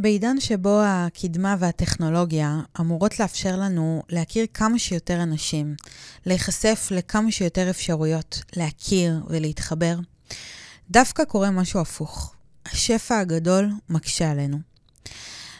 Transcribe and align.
בעידן 0.00 0.40
שבו 0.40 0.80
הקדמה 0.84 1.56
והטכנולוגיה 1.58 2.60
אמורות 2.80 3.20
לאפשר 3.20 3.56
לנו 3.56 4.02
להכיר 4.08 4.46
כמה 4.54 4.78
שיותר 4.78 5.22
אנשים, 5.22 5.74
להיחשף 6.26 6.88
לכמה 6.90 7.30
שיותר 7.30 7.70
אפשרויות, 7.70 8.42
להכיר 8.56 9.20
ולהתחבר, 9.28 9.98
דווקא 10.90 11.24
קורה 11.24 11.50
משהו 11.50 11.80
הפוך. 11.80 12.34
השפע 12.66 13.18
הגדול 13.18 13.70
מקשה 13.88 14.30
עלינו. 14.30 14.58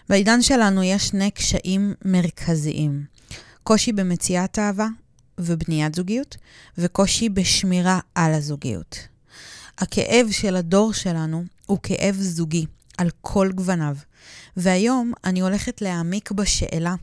בעידן 0.08 0.42
שלנו 0.42 0.82
יש 0.82 1.08
שני 1.08 1.30
קשיים 1.30 1.94
מרכזיים. 2.04 3.04
קושי 3.62 3.92
במציאת 3.92 4.58
אהבה 4.58 4.86
ובניית 5.38 5.94
זוגיות, 5.94 6.36
וקושי 6.78 7.28
בשמירה 7.28 8.00
על 8.14 8.34
הזוגיות. 8.34 8.98
הכאב 9.78 10.26
של 10.30 10.56
הדור 10.56 10.92
שלנו 10.92 11.44
הוא 11.66 11.78
כאב 11.82 12.16
זוגי, 12.20 12.66
על 12.98 13.10
כל 13.20 13.52
גווניו. 13.54 13.96
והיום 14.58 15.12
אני 15.24 15.40
הולכת 15.40 15.82
להעמיק 15.82 16.32
בשאלה 16.32 16.94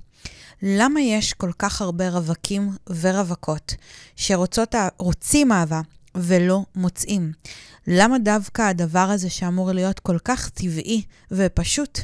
למה 0.62 1.02
יש 1.02 1.34
כל 1.34 1.52
כך 1.60 1.82
הרבה 1.82 2.10
רווקים 2.10 2.72
ורווקות 3.02 3.76
שרוצים 4.16 5.52
אהבה 5.52 5.82
ולא 6.16 6.66
מוצאים? 6.76 7.32
למה 7.88 8.20
דווקא 8.20 8.62
הדבר 8.62 9.00
הזה 9.00 9.30
שאמור 9.30 9.72
להיות 9.72 10.00
כל 10.00 10.18
כך 10.20 10.50
טבעי 10.50 11.04
ופשוט, 11.32 12.00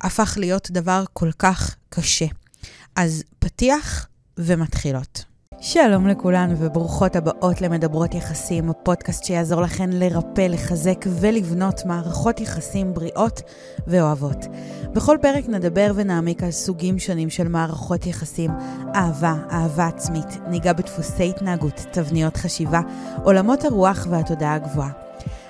הפך 0.00 0.34
להיות 0.40 0.70
דבר 0.70 1.04
כל 1.12 1.30
כך 1.38 1.76
קשה? 1.88 2.26
אז 2.96 3.22
פתיח 3.38 4.06
ומתחילות. 4.38 5.35
שלום 5.60 6.06
לכולן 6.06 6.54
וברוכות 6.58 7.16
הבאות 7.16 7.60
למדברות 7.60 8.14
יחסים, 8.14 8.70
הפודקאסט 8.70 9.24
שיעזור 9.24 9.62
לכן 9.62 9.90
לרפא, 9.92 10.40
לחזק 10.40 11.04
ולבנות 11.20 11.86
מערכות 11.86 12.40
יחסים 12.40 12.94
בריאות 12.94 13.42
ואוהבות. 13.86 14.46
בכל 14.92 15.16
פרק 15.22 15.48
נדבר 15.48 15.92
ונעמיק 15.94 16.42
על 16.42 16.50
סוגים 16.50 16.98
שונים 16.98 17.30
של 17.30 17.48
מערכות 17.48 18.06
יחסים, 18.06 18.50
אהבה, 18.94 19.34
אהבה 19.50 19.86
עצמית, 19.86 20.38
ניגע 20.48 20.72
בדפוסי 20.72 21.28
התנהגות, 21.28 21.86
תבניות 21.92 22.36
חשיבה, 22.36 22.80
עולמות 23.24 23.64
הרוח 23.64 24.06
והתודעה 24.10 24.54
הגבוהה. 24.54 24.90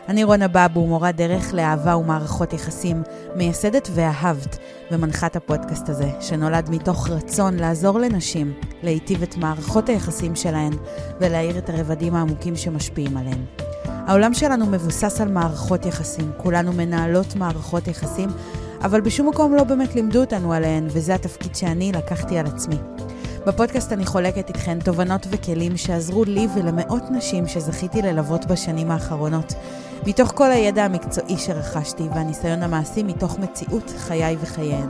אני 0.09 0.25
רונה 0.25 0.49
בבו, 0.49 0.87
מורה 0.87 1.12
דרך 1.12 1.55
לאהבה 1.55 1.97
ומערכות 1.97 2.53
יחסים, 2.53 3.03
מייסדת 3.37 3.89
ואהבת 3.95 4.59
ומנחת 4.91 5.37
הפודקאסט 5.37 5.89
הזה, 5.89 6.11
שנולד 6.21 6.71
מתוך 6.71 7.11
רצון 7.11 7.57
לעזור 7.57 7.99
לנשים 7.99 8.53
להיטיב 8.83 9.23
את 9.23 9.37
מערכות 9.37 9.89
היחסים 9.89 10.37
שלהן 10.37 10.73
ולהאיר 11.21 11.59
את 11.59 11.71
הרבדים 11.71 12.15
העמוקים 12.15 12.57
שמשפיעים 12.57 13.17
עליהן. 13.17 13.45
העולם 13.85 14.35
שלנו 14.35 14.67
מבוסס 14.67 15.21
על 15.21 15.29
מערכות 15.29 15.87
יחסים, 15.87 16.33
כולנו 16.37 16.73
מנהלות 16.73 17.37
מערכות 17.37 17.89
יחסים, 17.89 18.29
אבל 18.83 19.01
בשום 19.01 19.29
מקום 19.29 19.55
לא 19.55 19.65
באמת 19.65 19.95
לימדו 19.95 20.21
אותנו 20.21 20.53
עליהן, 20.53 20.87
וזה 20.91 21.15
התפקיד 21.15 21.55
שאני 21.55 21.93
לקחתי 21.93 22.39
על 22.39 22.47
עצמי. 22.47 22.77
בפודקאסט 23.47 23.93
אני 23.93 24.07
חולקת 24.07 24.49
איתכן 24.49 24.79
תובנות 24.81 25.27
וכלים 25.31 25.77
שעזרו 25.77 26.25
לי 26.25 26.47
ולמאות 26.55 27.03
נשים 27.11 27.47
שזכיתי 27.47 28.03
ללוות 28.03 28.47
בשנים 28.47 28.91
האחרונות. 28.91 29.55
מתוך 30.07 30.33
כל 30.35 30.51
הידע 30.51 30.85
המקצועי 30.85 31.39
שרכשתי 31.39 32.03
והניסיון 32.15 32.63
המעשי 32.63 33.03
מתוך 33.03 33.39
מציאות 33.39 33.93
חיי 33.97 34.37
וחייהן. 34.41 34.89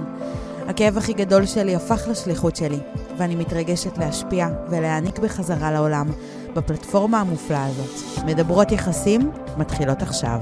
הכאב 0.68 0.98
הכי 0.98 1.12
גדול 1.12 1.46
שלי 1.46 1.74
הפך 1.74 2.08
לשליחות 2.08 2.56
שלי, 2.56 2.78
ואני 3.18 3.34
מתרגשת 3.36 3.98
להשפיע 3.98 4.48
ולהעניק 4.70 5.18
בחזרה 5.18 5.72
לעולם 5.72 6.10
בפלטפורמה 6.54 7.20
המופלאה 7.20 7.66
הזאת. 7.66 8.24
מדברות 8.24 8.72
יחסים 8.72 9.30
מתחילות 9.56 10.02
עכשיו. 10.02 10.40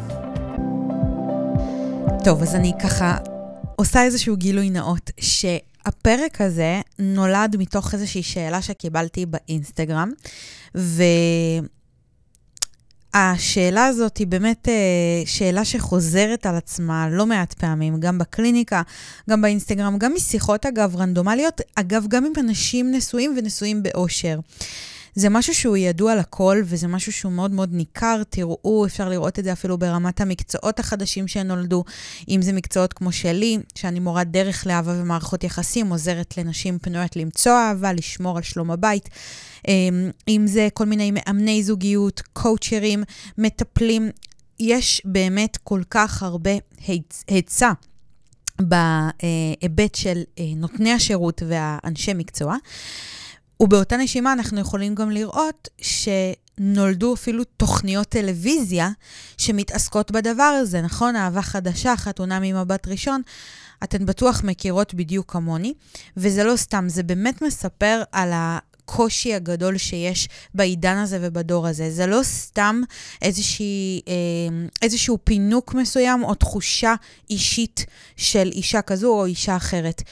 טוב, 2.24 2.42
אז 2.42 2.54
אני 2.54 2.72
ככה 2.82 3.16
עושה 3.76 4.02
איזשהו 4.02 4.36
גילוי 4.36 4.70
נאות, 4.70 5.10
שהפרק 5.20 6.40
הזה 6.40 6.80
נולד 6.98 7.56
מתוך 7.58 7.94
איזושהי 7.94 8.22
שאלה 8.22 8.62
שקיבלתי 8.62 9.26
באינסטגרם, 9.26 10.10
ו... 10.76 11.02
השאלה 13.14 13.86
הזאת 13.86 14.16
היא 14.16 14.26
באמת 14.26 14.68
אה, 14.68 14.74
שאלה 15.26 15.64
שחוזרת 15.64 16.46
על 16.46 16.56
עצמה 16.56 17.08
לא 17.10 17.26
מעט 17.26 17.52
פעמים, 17.52 18.00
גם 18.00 18.18
בקליניקה, 18.18 18.82
גם 19.30 19.42
באינסטגרם, 19.42 19.98
גם 19.98 20.14
משיחות, 20.14 20.66
אגב, 20.66 20.96
רנדומליות, 20.96 21.60
אגב, 21.74 22.04
גם 22.08 22.24
עם 22.24 22.32
אנשים 22.40 22.94
נשואים 22.94 23.34
ונשואים 23.38 23.82
באושר. 23.82 24.38
זה 25.14 25.28
משהו 25.28 25.54
שהוא 25.54 25.76
ידוע 25.76 26.16
לכל, 26.16 26.62
וזה 26.64 26.88
משהו 26.88 27.12
שהוא 27.12 27.32
מאוד 27.32 27.50
מאוד 27.50 27.68
ניכר. 27.72 28.22
תראו, 28.30 28.86
אפשר 28.86 29.08
לראות 29.08 29.38
את 29.38 29.44
זה 29.44 29.52
אפילו 29.52 29.78
ברמת 29.78 30.20
המקצועות 30.20 30.78
החדשים 30.78 31.28
שנולדו, 31.28 31.84
אם 32.28 32.42
זה 32.42 32.52
מקצועות 32.52 32.92
כמו 32.92 33.12
שלי, 33.12 33.58
שאני 33.74 34.00
מורה 34.00 34.24
דרך 34.24 34.66
לאהבה 34.66 34.92
ומערכות 35.00 35.44
יחסים, 35.44 35.90
עוזרת 35.90 36.38
לנשים 36.38 36.78
פנויות 36.78 37.16
למצוא 37.16 37.52
אהבה, 37.52 37.92
לשמור 37.92 38.36
על 38.36 38.42
שלום 38.42 38.70
הבית. 38.70 39.08
אמ, 39.68 40.10
אם 40.28 40.46
זה 40.46 40.68
כל 40.74 40.84
מיני 40.84 41.10
מאמני 41.10 41.62
זוגיות, 41.62 42.22
קואוצ'רים, 42.32 43.04
מטפלים. 43.38 44.10
יש 44.60 45.02
באמת 45.04 45.56
כל 45.56 45.82
כך 45.90 46.22
הרבה 46.22 46.50
היצע. 47.28 47.72
בהיבט 48.60 49.94
של 49.94 50.22
אה, 50.38 50.44
נותני 50.56 50.92
השירות 50.92 51.42
והאנשי 51.48 52.14
מקצוע. 52.14 52.56
ובאותה 53.60 53.96
נשימה 53.96 54.32
אנחנו 54.32 54.60
יכולים 54.60 54.94
גם 54.94 55.10
לראות 55.10 55.68
שנולדו 55.80 57.14
אפילו 57.14 57.44
תוכניות 57.44 58.08
טלוויזיה 58.08 58.90
שמתעסקות 59.38 60.10
בדבר 60.10 60.42
הזה, 60.42 60.80
נכון? 60.80 61.16
אהבה 61.16 61.42
חדשה, 61.42 61.96
חתונה 61.96 62.38
ממבט 62.40 62.88
ראשון. 62.88 63.22
אתן 63.84 64.06
בטוח 64.06 64.44
מכירות 64.44 64.94
בדיוק 64.94 65.32
כמוני, 65.32 65.74
וזה 66.16 66.44
לא 66.44 66.56
סתם, 66.56 66.84
זה 66.88 67.02
באמת 67.02 67.42
מספר 67.42 68.02
על 68.12 68.30
הקושי 68.32 69.34
הגדול 69.34 69.78
שיש 69.78 70.28
בעידן 70.54 70.96
הזה 70.96 71.18
ובדור 71.20 71.66
הזה. 71.66 71.90
זה 71.90 72.06
לא 72.06 72.20
סתם 72.22 72.82
איזושהי, 73.22 74.00
אה, 74.08 74.14
איזשהו 74.82 75.18
פינוק 75.24 75.74
מסוים 75.74 76.24
או 76.24 76.34
תחושה 76.34 76.94
אישית 77.30 77.86
של 78.16 78.50
אישה 78.52 78.82
כזו 78.82 79.12
או 79.12 79.24
אישה 79.24 79.56
אחרת. 79.56 80.02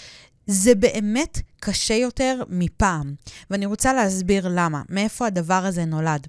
זה 0.46 0.74
באמת 0.74 1.40
קשה 1.60 1.94
יותר 1.94 2.42
מפעם. 2.48 3.14
ואני 3.50 3.66
רוצה 3.66 3.92
להסביר 3.92 4.48
למה, 4.50 4.82
מאיפה 4.88 5.26
הדבר 5.26 5.64
הזה 5.66 5.84
נולד. 5.84 6.26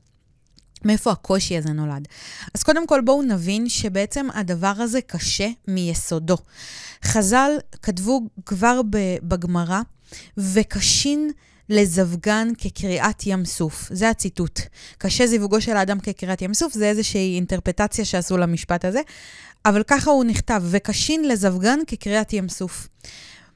מאיפה 0.86 1.12
הקושי 1.12 1.58
הזה 1.58 1.74
נולד? 1.74 2.08
אז 2.54 2.64
קודם 2.64 2.88
כל 2.88 3.02
בואו 3.02 3.22
נבין 3.22 3.70
שבעצם 3.70 4.28
הדבר 4.34 4.74
הזה 4.78 5.02
קשה 5.02 5.50
מיסודו. 5.68 6.38
חז"ל 7.04 7.52
כתבו 7.82 8.22
כבר 8.46 8.82
בגמרא, 9.24 9.82
וקשין 10.38 11.32
לזווגן 11.70 12.48
כקריאת 12.58 13.26
ים 13.26 13.46
סוף. 13.46 13.90
זה 13.92 14.10
הציטוט. 14.10 14.60
קשה 14.98 15.28
זיווגו 15.28 15.62
של 15.62 15.78
האדם 15.78 16.00
כקריאת 16.00 16.42
ים 16.42 16.54
סוף, 16.54 16.74
זה 16.74 16.86
איזושהי 16.86 17.36
אינטרפטציה 17.36 18.06
שעשו 18.06 18.38
למשפט 18.38 18.86
הזה, 18.86 19.02
אבל 19.66 19.84
ככה 19.84 20.12
הוא 20.12 20.24
נכתב, 20.24 20.64
וקשין 20.66 21.28
לזווגן 21.28 21.80
כקריאת 21.88 22.34
ים 22.34 22.50
סוף. 22.50 22.88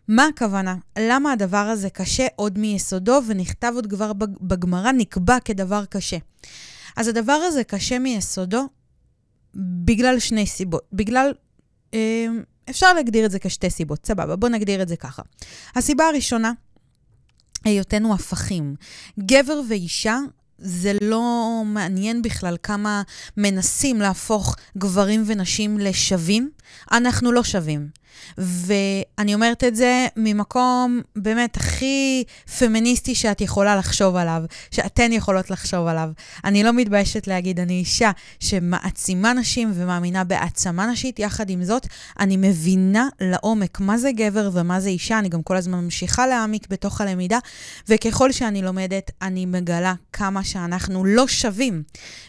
מה 0.08 0.28
הכוונה? 0.28 0.76
למה 1.00 1.32
הדבר 1.32 1.58
הזה 1.58 1.90
קשה 1.90 2.28
עוד 2.36 2.60
מיסודו 2.60 3.22
ונכתב 3.28 3.72
עוד 3.76 3.88
כבר 3.88 4.12
בגמרא, 4.42 4.92
נקבע 4.92 5.40
כדבר 5.40 5.86
קשה? 5.86 6.18
אז 6.96 7.08
הדבר 7.08 7.34
הזה 7.34 7.64
קשה 7.64 8.00
מיסודו 8.00 8.68
בגלל 9.56 10.20
שני 10.20 10.46
סיבות. 10.46 10.84
בגלל, 10.94 11.34
אה, 11.94 12.26
אפשר 12.70 12.94
להגדיר 12.94 13.26
את 13.26 13.32
זה 13.32 13.40
כשתי 13.40 13.70
סיבות, 13.70 14.06
סבבה, 14.06 14.36
בואו 14.36 14.52
נגדיר 14.52 14.82
את 14.82 14.88
זה 14.88 14.96
ככה. 14.96 15.22
הסיבה 15.76 16.08
הראשונה, 16.08 16.52
היותנו 17.66 18.14
הפכים. 18.14 18.76
גבר 19.20 19.62
ואישה 19.70 20.18
זה 20.58 20.94
לא 21.02 21.62
מעניין 21.66 22.22
בכלל 22.22 22.58
כמה 22.64 23.02
מנסים 23.38 24.02
להפוך 24.02 24.56
גברים 24.78 25.24
ונשים 25.26 25.78
לשווים. 25.78 26.50
אנחנו 26.92 27.32
לא 27.32 27.44
שווים. 27.44 27.90
ואני 28.38 29.34
אומרת 29.34 29.64
את 29.64 29.76
זה 29.76 30.08
ממקום 30.18 31.02
באמת 31.16 31.58
הכי 31.58 32.24
פמיניסטי 32.60 33.16
שאת 33.16 33.42
יכולה 33.42 33.76
לחשוב 33.76 34.16
עליו, 34.16 34.42
שאתן 34.72 35.12
יכולות 35.12 35.50
לחשוב 35.50 35.88
עליו. 35.88 36.10
אני 36.46 36.64
לא 36.64 36.74
מתביישת 36.74 37.28
להגיד, 37.28 37.60
אני 37.60 37.74
אישה 37.74 38.12
שמעצימה 38.40 39.34
נשים 39.34 39.72
ומאמינה 39.76 40.24
בהעצמה 40.24 40.86
נשית. 40.86 41.20
יחד 41.20 41.50
עם 41.50 41.64
זאת, 41.64 41.88
אני 42.20 42.38
מבינה 42.38 43.08
לעומק 43.22 43.80
מה 43.80 43.98
זה 43.98 44.12
גבר 44.12 44.50
ומה 44.54 44.80
זה 44.80 44.90
אישה. 44.90 45.20
אני 45.20 45.30
גם 45.30 45.44
כל 45.44 45.58
הזמן 45.58 45.80
ממשיכה 45.80 46.28
להעמיק 46.28 46.68
בתוך 46.70 47.02
הלמידה, 47.02 47.40
וככל 47.90 48.32
שאני 48.32 48.62
לומדת, 48.62 49.12
אני 49.22 49.46
מגלה 49.46 49.94
כמה 50.14 50.44
שאנחנו 50.44 51.06
לא 51.06 51.28
שווים. 51.28 51.84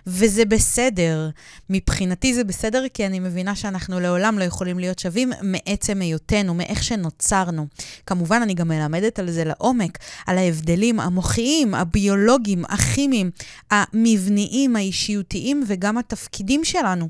וזה 0.07 0.45
בסדר. 0.45 1.31
מבחינתי 1.71 2.35
זה 2.35 2.45
בסדר, 2.45 2.85
כי 2.95 3.07
אני 3.07 3.21
מבינה 3.21 3.55
שאנחנו 3.55 4.01
לעולם 4.01 4.39
לא 4.39 4.45
יכולים 4.45 4.79
להיות 4.79 4.99
שווים 4.99 5.33
מעצם 5.69 6.01
היותנו, 6.01 6.55
מאיך 6.55 6.83
שנוצרנו. 6.83 7.67
כמובן, 8.07 8.43
אני 8.43 8.55
גם 8.55 8.69
מלמדת 8.69 9.19
על 9.19 9.31
זה 9.31 9.45
לעומק, 9.45 9.99
על 10.27 10.39
ההבדלים 10.39 11.01
המוחיים, 11.01 11.75
הביולוגיים, 11.75 12.65
הכימיים, 12.69 13.31
המבניים, 13.71 14.77
האישיותיים 14.77 15.65
וגם 15.67 15.99
התפקידים 15.99 16.65
שלנו. 16.65 17.09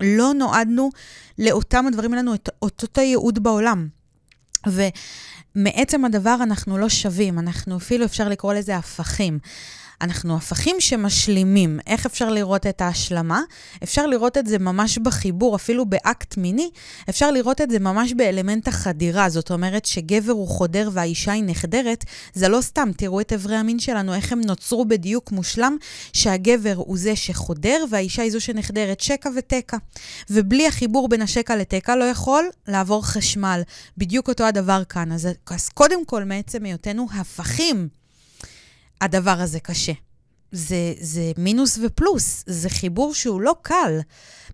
לא 0.00 0.32
נועדנו 0.34 0.90
לאותם 1.38 1.84
הדברים, 1.86 2.14
אין 2.14 2.18
לנו 2.18 2.34
את 2.34 2.48
אותו 2.62 3.00
ייעוד 3.00 3.42
בעולם. 3.42 3.88
ומעצם 4.66 6.04
הדבר 6.04 6.36
אנחנו 6.42 6.78
לא 6.78 6.88
שווים, 6.88 7.38
אנחנו 7.38 7.76
אפילו 7.76 8.04
אפשר 8.04 8.28
לקרוא 8.28 8.54
לזה 8.54 8.76
הפכים. 8.76 9.38
אנחנו 10.00 10.36
הפכים 10.36 10.76
שמשלימים. 10.78 11.80
איך 11.86 12.06
אפשר 12.06 12.30
לראות 12.30 12.66
את 12.66 12.80
ההשלמה? 12.80 13.42
אפשר 13.82 14.06
לראות 14.06 14.38
את 14.38 14.46
זה 14.46 14.58
ממש 14.58 14.98
בחיבור, 14.98 15.56
אפילו 15.56 15.86
באקט 15.86 16.36
מיני, 16.36 16.70
אפשר 17.08 17.30
לראות 17.30 17.60
את 17.60 17.70
זה 17.70 17.78
ממש 17.78 18.12
באלמנט 18.12 18.68
החדירה. 18.68 19.28
זאת 19.28 19.50
אומרת 19.50 19.84
שגבר 19.84 20.32
הוא 20.32 20.48
חודר 20.48 20.90
והאישה 20.92 21.32
היא 21.32 21.42
נחדרת, 21.46 22.04
זה 22.34 22.48
לא 22.48 22.60
סתם, 22.60 22.90
תראו 22.96 23.20
את 23.20 23.32
אברי 23.32 23.56
המין 23.56 23.78
שלנו, 23.78 24.14
איך 24.14 24.32
הם 24.32 24.40
נוצרו 24.40 24.84
בדיוק 24.84 25.32
מושלם, 25.32 25.76
שהגבר 26.12 26.74
הוא 26.76 26.98
זה 26.98 27.16
שחודר 27.16 27.84
והאישה 27.90 28.22
היא 28.22 28.32
זו 28.32 28.40
שנחדרת, 28.40 29.00
שקע 29.00 29.30
ותקע. 29.36 29.76
ובלי 30.30 30.66
החיבור 30.66 31.08
בין 31.08 31.22
השקע 31.22 31.56
לתקע 31.56 31.96
לא 31.96 32.04
יכול 32.04 32.44
לעבור 32.68 33.06
חשמל. 33.06 33.62
בדיוק 33.98 34.28
אותו 34.28 34.44
הדבר 34.44 34.84
כאן. 34.84 35.12
אז, 35.12 35.28
אז 35.50 35.68
קודם 35.68 36.04
כל, 36.04 36.24
מעצם 36.24 36.64
היותנו 36.64 37.06
הפכים, 37.14 37.99
הדבר 39.00 39.40
הזה 39.40 39.60
קשה. 39.60 39.92
זה, 40.52 40.94
זה 41.00 41.32
מינוס 41.38 41.78
ופלוס, 41.82 42.44
זה 42.46 42.70
חיבור 42.70 43.14
שהוא 43.14 43.40
לא 43.40 43.54
קל, 43.62 44.00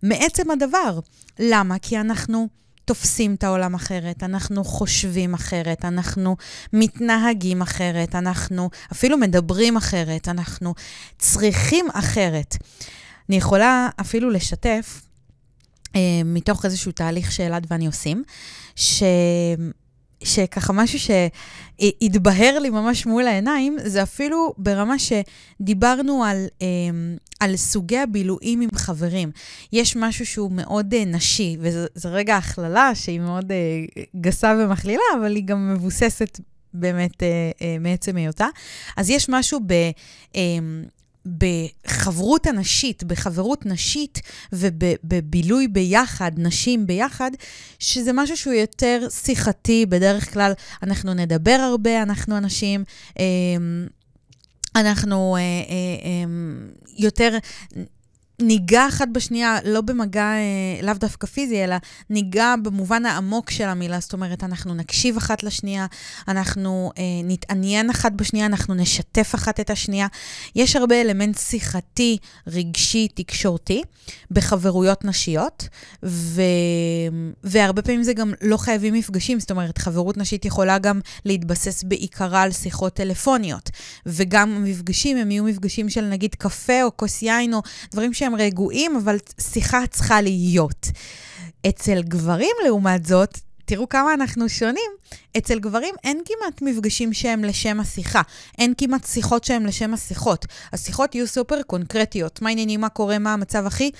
מעצם 0.02 0.50
הדבר. 0.50 1.00
למה? 1.38 1.78
כי 1.78 2.00
אנחנו 2.00 2.48
תופסים 2.84 3.34
את 3.34 3.44
העולם 3.44 3.74
אחרת, 3.74 4.22
אנחנו 4.22 4.64
חושבים 4.64 5.34
אחרת, 5.34 5.84
אנחנו 5.84 6.36
מתנהגים 6.72 7.62
אחרת, 7.62 8.14
אנחנו 8.14 8.70
אפילו 8.92 9.18
מדברים 9.18 9.76
אחרת, 9.76 10.28
אנחנו 10.28 10.74
צריכים 11.18 11.86
אחרת. 11.92 12.56
אני 13.28 13.36
יכולה 13.36 13.88
אפילו 14.00 14.30
לשתף, 14.30 15.02
אה, 15.96 16.00
מתוך 16.24 16.64
איזשהו 16.64 16.92
תהליך 16.92 17.32
שאלעד 17.32 17.66
ואני 17.70 17.86
עושים, 17.86 18.22
ש... 18.76 19.02
שככה 20.24 20.72
משהו 20.72 20.98
שהתבהר 20.98 22.58
לי 22.58 22.70
ממש 22.70 23.06
מול 23.06 23.26
העיניים, 23.26 23.76
זה 23.84 24.02
אפילו 24.02 24.54
ברמה 24.58 24.94
שדיברנו 24.98 26.24
על, 26.24 26.46
אמ, 26.60 27.16
על 27.40 27.56
סוגי 27.56 27.98
הבילויים 27.98 28.60
עם 28.60 28.68
חברים. 28.74 29.30
יש 29.72 29.96
משהו 29.96 30.26
שהוא 30.26 30.52
מאוד 30.52 30.94
אה, 30.94 31.04
נשי, 31.04 31.56
וזה 31.60 32.08
רגע 32.08 32.36
הכללה 32.36 32.94
שהיא 32.94 33.20
מאוד 33.20 33.52
אה, 33.52 33.84
גסה 34.20 34.54
ומכלילה, 34.58 35.02
אבל 35.20 35.34
היא 35.34 35.44
גם 35.44 35.74
מבוססת 35.74 36.40
באמת 36.74 37.22
אה, 37.22 37.76
מעצם 37.80 38.16
היותה. 38.16 38.46
אז 38.96 39.10
יש 39.10 39.28
משהו 39.28 39.60
ב... 39.66 39.74
בחברות 41.38 42.46
הנשית, 42.46 43.04
בחברות 43.04 43.66
נשית 43.66 44.20
ובבילוי 44.52 45.68
ביחד, 45.68 46.30
נשים 46.36 46.86
ביחד, 46.86 47.30
שזה 47.78 48.10
משהו 48.14 48.36
שהוא 48.36 48.54
יותר 48.54 49.06
שיחתי, 49.10 49.86
בדרך 49.86 50.32
כלל 50.32 50.52
אנחנו 50.82 51.14
נדבר 51.14 51.58
הרבה, 51.60 52.02
אנחנו 52.02 52.36
אנשים, 52.38 52.84
אמ, 53.18 53.86
אנחנו 54.76 55.36
אה, 55.36 55.40
אה, 55.40 56.24
אמ, 56.24 56.70
יותר 56.98 57.38
ניגע 58.42 58.88
אחת 58.88 59.08
בשנייה, 59.12 59.58
לא 59.64 59.80
במגע 59.80 60.22
אה, 60.22 60.82
לאו 60.82 60.94
דווקא 60.94 61.26
פיזי, 61.26 61.64
אלא 61.64 61.76
ניגע 62.10 62.54
במובן 62.62 63.06
העמוק 63.06 63.50
של 63.50 63.64
המילה. 63.64 64.00
זאת 64.00 64.12
אומרת, 64.12 64.44
אנחנו 64.44 64.74
נקשיב 64.74 65.16
אחת 65.16 65.42
לשנייה, 65.42 65.86
אנחנו 66.28 66.92
אה, 66.98 67.02
נתעניין 67.24 67.90
אחת 67.90 68.12
בשנייה, 68.12 68.46
אנחנו 68.46 68.74
נשתף 68.74 69.34
אחת 69.34 69.60
את 69.60 69.70
השנייה. 69.70 70.06
יש 70.56 70.76
הרבה 70.76 71.00
אלמנט 71.00 71.38
שיחתי, 71.38 72.18
רגשי, 72.46 73.08
תקשורתי, 73.14 73.82
בחברויות 74.30 75.04
נשיות, 75.04 75.68
ו... 76.02 76.42
והרבה 77.44 77.82
פעמים 77.82 78.02
זה 78.02 78.12
גם 78.12 78.32
לא 78.42 78.56
חייבים 78.56 78.94
מפגשים. 78.94 79.40
זאת 79.40 79.50
אומרת, 79.50 79.78
חברות 79.78 80.16
נשית 80.16 80.44
יכולה 80.44 80.78
גם 80.78 81.00
להתבסס 81.24 81.82
בעיקרה 81.82 82.42
על 82.42 82.52
שיחות 82.52 82.94
טלפוניות, 82.94 83.70
וגם 84.06 84.56
המפגשים 84.56 85.16
הם 85.16 85.30
יהיו 85.30 85.44
מפגשים 85.44 85.88
של 85.88 86.04
נגיד 86.04 86.34
קפה 86.34 86.82
או 86.82 86.96
כוס 86.96 87.22
יין 87.22 87.54
או 87.54 87.62
דברים 87.92 88.12
ש... 88.12 88.25
שהם 88.26 88.34
רגועים, 88.34 88.96
אבל 88.96 89.16
שיחה 89.40 89.86
צריכה 89.90 90.20
להיות. 90.20 90.86
אצל 91.68 92.02
גברים, 92.02 92.56
לעומת 92.64 93.06
זאת, 93.06 93.38
תראו 93.64 93.88
כמה 93.88 94.14
אנחנו 94.14 94.48
שונים. 94.48 94.90
אצל 95.36 95.58
גברים 95.58 95.94
אין 96.04 96.22
כמעט 96.24 96.62
מפגשים 96.62 97.12
שהם 97.12 97.44
לשם 97.44 97.80
השיחה. 97.80 98.22
אין 98.58 98.74
כמעט 98.78 99.06
שיחות 99.06 99.44
שהם 99.44 99.66
לשם 99.66 99.94
השיחות. 99.94 100.46
השיחות 100.72 101.14
יהיו 101.14 101.26
סופר 101.26 101.62
קונקרטיות. 101.62 102.42
מה 102.42 102.48
העניינים, 102.48 102.80
מה 102.80 102.88
קורה, 102.88 103.18
מה 103.18 103.32
המצב 103.32 103.66
הכי... 103.66 103.90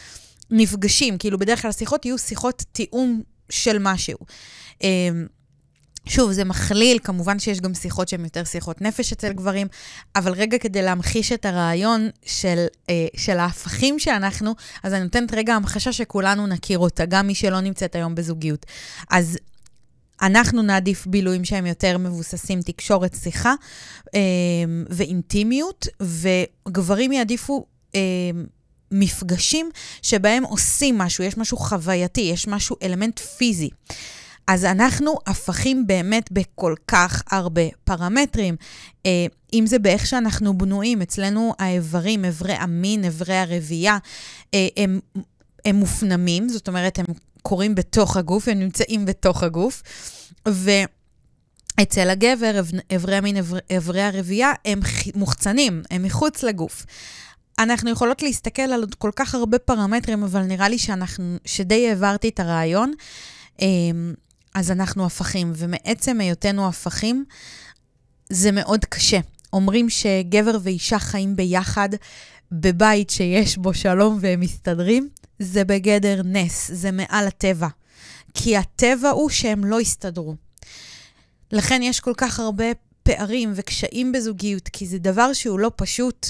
נפגשים, 0.50 1.18
כאילו 1.18 1.38
בדרך 1.38 1.62
כלל 1.62 1.68
השיחות 1.68 2.04
יהיו 2.04 2.18
שיחות 2.18 2.64
תיאום 2.72 3.22
של 3.50 3.76
משהו. 3.80 4.18
שוב, 6.08 6.32
זה 6.32 6.44
מכליל, 6.44 6.98
כמובן 7.04 7.38
שיש 7.38 7.60
גם 7.60 7.74
שיחות 7.74 8.08
שהן 8.08 8.24
יותר 8.24 8.44
שיחות 8.44 8.82
נפש 8.82 9.12
אצל 9.12 9.32
גברים, 9.32 9.66
אבל 10.16 10.32
רגע 10.32 10.58
כדי 10.58 10.82
להמחיש 10.82 11.32
את 11.32 11.44
הרעיון 11.46 12.08
של, 12.26 12.66
אה, 12.90 13.06
של 13.16 13.38
ההפכים 13.38 13.98
שאנחנו, 13.98 14.54
אז 14.82 14.92
אני 14.92 15.02
נותנת 15.02 15.34
רגע 15.34 15.54
המחשה 15.54 15.92
שכולנו 15.92 16.46
נכיר 16.46 16.78
אותה, 16.78 17.06
גם 17.06 17.26
מי 17.26 17.34
שלא 17.34 17.60
נמצאת 17.60 17.94
היום 17.94 18.14
בזוגיות. 18.14 18.66
אז 19.10 19.38
אנחנו 20.22 20.62
נעדיף 20.62 21.06
בילויים 21.06 21.44
שהם 21.44 21.66
יותר 21.66 21.98
מבוססים 21.98 22.62
תקשורת, 22.62 23.16
שיחה 23.22 23.54
אה, 24.14 24.20
ואינטימיות, 24.90 25.86
וגברים 26.00 27.12
יעדיפו... 27.12 27.66
אה, 27.94 28.00
מפגשים 28.90 29.70
שבהם 30.02 30.42
עושים 30.44 30.98
משהו, 30.98 31.24
יש 31.24 31.36
משהו 31.36 31.56
חווייתי, 31.56 32.20
יש 32.20 32.48
משהו, 32.48 32.76
אלמנט 32.82 33.18
פיזי. 33.18 33.70
אז 34.48 34.64
אנחנו 34.64 35.14
הפכים 35.26 35.86
באמת 35.86 36.32
בכל 36.32 36.74
כך 36.88 37.22
הרבה 37.30 37.62
פרמטרים. 37.84 38.56
אה, 39.06 39.26
אם 39.52 39.64
זה 39.66 39.78
באיך 39.78 40.06
שאנחנו 40.06 40.58
בנויים, 40.58 41.02
אצלנו 41.02 41.54
האיברים, 41.58 42.24
איברי 42.24 42.52
המין, 42.52 43.04
איברי 43.04 43.36
הרבייה, 43.36 43.98
אה, 44.54 44.68
הם, 44.76 45.00
הם 45.64 45.76
מופנמים, 45.76 46.48
זאת 46.48 46.68
אומרת, 46.68 46.98
הם 46.98 47.04
קורים 47.42 47.74
בתוך 47.74 48.16
הגוף, 48.16 48.48
הם 48.48 48.58
נמצאים 48.58 49.04
בתוך 49.04 49.42
הגוף. 49.42 49.82
ו... 50.48 50.70
אצל 51.82 52.10
הגבר, 52.10 52.60
איברי 52.90 53.16
המין, 53.16 53.36
איברי 53.70 54.02
הרבייה, 54.02 54.52
הם 54.64 54.80
מוחצנים, 55.14 55.82
הם 55.90 56.02
מחוץ 56.02 56.42
לגוף. 56.42 56.86
אנחנו 57.58 57.90
יכולות 57.90 58.22
להסתכל 58.22 58.62
על 58.62 58.80
עוד 58.80 58.94
כל 58.94 59.10
כך 59.16 59.34
הרבה 59.34 59.58
פרמטרים, 59.58 60.22
אבל 60.22 60.42
נראה 60.42 60.68
לי 60.68 60.78
שאנחנו, 60.78 61.36
שדי 61.44 61.88
העברתי 61.88 62.28
את 62.28 62.40
הרעיון. 62.40 62.92
אז 64.56 64.70
אנחנו 64.70 65.06
הפכים, 65.06 65.52
ומעצם 65.56 66.20
היותנו 66.20 66.68
הפכים, 66.68 67.24
זה 68.30 68.52
מאוד 68.52 68.84
קשה. 68.84 69.18
אומרים 69.52 69.90
שגבר 69.90 70.58
ואישה 70.62 70.98
חיים 70.98 71.36
ביחד 71.36 71.88
בבית 72.52 73.10
שיש 73.10 73.56
בו 73.56 73.74
שלום 73.74 74.18
והם 74.20 74.40
מסתדרים, 74.40 75.08
זה 75.38 75.64
בגדר 75.64 76.22
נס, 76.24 76.70
זה 76.72 76.90
מעל 76.90 77.26
הטבע. 77.26 77.68
כי 78.34 78.56
הטבע 78.56 79.10
הוא 79.10 79.30
שהם 79.30 79.64
לא 79.64 79.80
הסתדרו. 79.80 80.34
לכן 81.52 81.82
יש 81.82 82.00
כל 82.00 82.14
כך 82.16 82.40
הרבה 82.40 82.64
פערים 83.02 83.52
וקשיים 83.54 84.12
בזוגיות, 84.12 84.68
כי 84.68 84.86
זה 84.86 84.98
דבר 84.98 85.32
שהוא 85.32 85.58
לא 85.58 85.70
פשוט 85.76 86.26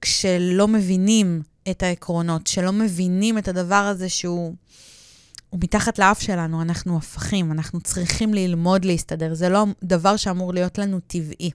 כשלא 0.00 0.68
מבינים 0.68 1.42
את 1.70 1.82
העקרונות, 1.82 2.46
שלא 2.46 2.72
מבינים 2.72 3.38
את 3.38 3.48
הדבר 3.48 3.74
הזה 3.74 4.08
שהוא... 4.08 4.54
הוא 5.50 5.60
מתחת 5.62 5.98
לאף 5.98 6.20
שלנו, 6.20 6.62
אנחנו 6.62 6.96
הפכים, 6.96 7.52
אנחנו 7.52 7.80
צריכים 7.80 8.34
ללמוד 8.34 8.84
להסתדר, 8.84 9.34
זה 9.34 9.48
לא 9.48 9.66
דבר 9.84 10.16
שאמור 10.16 10.54
להיות 10.54 10.78
לנו 10.78 11.00
טבעי. 11.06 11.50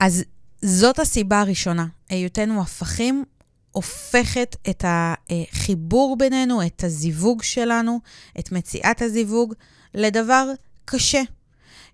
אז 0.00 0.24
זאת 0.62 0.98
הסיבה 0.98 1.40
הראשונה, 1.40 1.86
היותנו 2.08 2.60
הפכים 2.60 3.24
הופכת 3.72 4.56
את 4.70 4.84
החיבור 4.88 6.16
בינינו, 6.18 6.66
את 6.66 6.84
הזיווג 6.84 7.42
שלנו, 7.42 8.00
את 8.38 8.52
מציאת 8.52 9.02
הזיווג, 9.02 9.54
לדבר 9.94 10.52
קשה. 10.84 11.22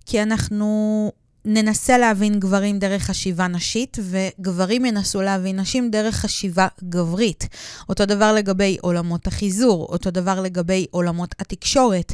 כי 0.07 0.23
אנחנו 0.23 1.13
ננסה 1.49 1.99
להבין 1.99 2.41
גברים 2.41 2.79
דרך 2.79 3.03
חשיבה 3.03 3.49
נשית, 3.49 3.97
וגברים 4.03 4.85
ינסו 4.85 5.23
להבין 5.23 5.61
נשים 5.61 5.91
דרך 5.91 6.15
חשיבה 6.15 6.67
גברית. 6.83 7.49
אותו 7.89 8.07
דבר 8.07 8.33
לגבי 8.33 8.77
עולמות 8.81 9.27
החיזור, 9.27 9.87
אותו 9.91 10.11
דבר 10.11 10.41
לגבי 10.41 10.87
עולמות 10.91 11.35
התקשורת. 11.39 12.13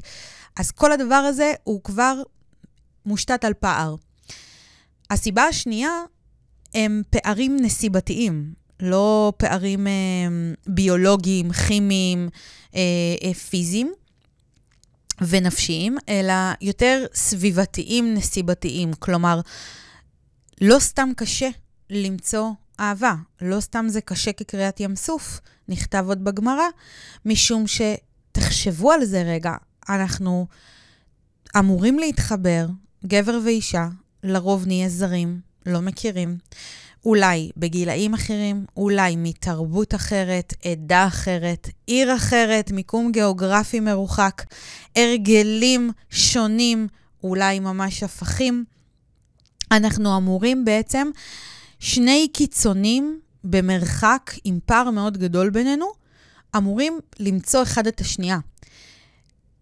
אז 0.56 0.70
כל 0.70 0.92
הדבר 0.92 1.14
הזה 1.14 1.52
הוא 1.64 1.80
כבר 1.84 2.14
מושתת 3.06 3.44
על 3.44 3.54
פער. 3.54 3.94
הסיבה 5.10 5.42
השנייה 5.42 5.90
הם 6.74 7.02
פערים 7.10 7.56
נסיבתיים, 7.60 8.52
לא 8.80 9.32
פערים 9.36 9.86
אה, 9.86 9.92
ביולוגיים, 10.66 11.52
כימיים, 11.52 12.28
אה, 12.74 12.80
אה, 13.24 13.34
פיזיים. 13.34 13.92
ונפשיים, 15.20 15.96
אלא 16.08 16.34
יותר 16.60 17.04
סביבתיים, 17.14 18.14
נסיבתיים. 18.14 18.94
כלומר, 18.94 19.40
לא 20.60 20.78
סתם 20.78 21.08
קשה 21.16 21.48
למצוא 21.90 22.50
אהבה, 22.80 23.14
לא 23.40 23.60
סתם 23.60 23.86
זה 23.88 24.00
קשה 24.00 24.32
כקריאת 24.32 24.80
ים 24.80 24.96
סוף, 24.96 25.40
נכתב 25.68 26.04
עוד 26.08 26.24
בגמרא, 26.24 26.66
משום 27.26 27.64
שתחשבו 27.66 28.92
על 28.92 29.04
זה 29.04 29.22
רגע, 29.22 29.54
אנחנו 29.88 30.46
אמורים 31.58 31.98
להתחבר, 31.98 32.66
גבר 33.06 33.38
ואישה, 33.44 33.88
לרוב 34.22 34.66
נהיה 34.66 34.88
זרים, 34.88 35.40
לא 35.66 35.80
מכירים. 35.80 36.38
אולי 37.04 37.50
בגילאים 37.56 38.14
אחרים, 38.14 38.64
אולי 38.76 39.16
מתרבות 39.16 39.94
אחרת, 39.94 40.54
עדה 40.64 41.06
אחרת, 41.06 41.68
עיר 41.86 42.16
אחרת, 42.16 42.70
מיקום 42.70 43.12
גיאוגרפי 43.12 43.80
מרוחק, 43.80 44.42
הרגלים 44.96 45.90
שונים, 46.10 46.88
אולי 47.22 47.60
ממש 47.60 48.02
הפכים. 48.02 48.64
אנחנו 49.72 50.16
אמורים 50.16 50.64
בעצם 50.64 51.10
שני 51.78 52.28
קיצונים 52.32 53.20
במרחק 53.44 54.32
עם 54.44 54.58
פער 54.66 54.90
מאוד 54.90 55.18
גדול 55.18 55.50
בינינו, 55.50 55.86
אמורים 56.56 56.98
למצוא 57.20 57.62
אחד 57.62 57.86
את 57.86 58.00
השנייה. 58.00 58.38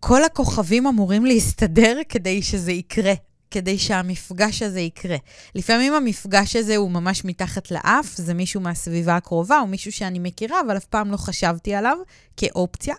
כל 0.00 0.24
הכוכבים 0.24 0.86
אמורים 0.86 1.24
להסתדר 1.24 1.98
כדי 2.08 2.42
שזה 2.42 2.72
יקרה. 2.72 3.12
כדי 3.50 3.78
שהמפגש 3.78 4.62
הזה 4.62 4.80
יקרה. 4.80 5.16
לפעמים 5.54 5.94
המפגש 5.94 6.56
הזה 6.56 6.76
הוא 6.76 6.90
ממש 6.90 7.24
מתחת 7.24 7.70
לאף, 7.70 8.16
זה 8.16 8.34
מישהו 8.34 8.60
מהסביבה 8.60 9.16
הקרובה, 9.16 9.60
או 9.60 9.66
מישהו 9.66 9.92
שאני 9.92 10.18
מכירה, 10.18 10.60
אבל 10.60 10.76
אף 10.76 10.84
פעם 10.84 11.10
לא 11.10 11.16
חשבתי 11.16 11.74
עליו 11.74 11.96
כאופציה. 12.36 12.94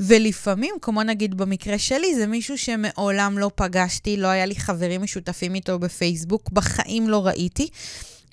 ולפעמים, 0.00 0.74
כמו 0.82 1.02
נגיד 1.02 1.34
במקרה 1.36 1.78
שלי, 1.78 2.14
זה 2.14 2.26
מישהו 2.26 2.58
שמעולם 2.58 3.38
לא 3.38 3.50
פגשתי, 3.54 4.16
לא 4.16 4.26
היה 4.26 4.46
לי 4.46 4.54
חברים 4.54 5.02
משותפים 5.02 5.54
איתו 5.54 5.78
בפייסבוק, 5.78 6.50
בחיים 6.50 7.08
לא 7.08 7.26
ראיתי. 7.26 7.68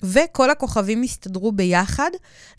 וכל 0.02 0.50
הכוכבים 0.50 1.02
הסתדרו 1.02 1.52
ביחד 1.52 2.10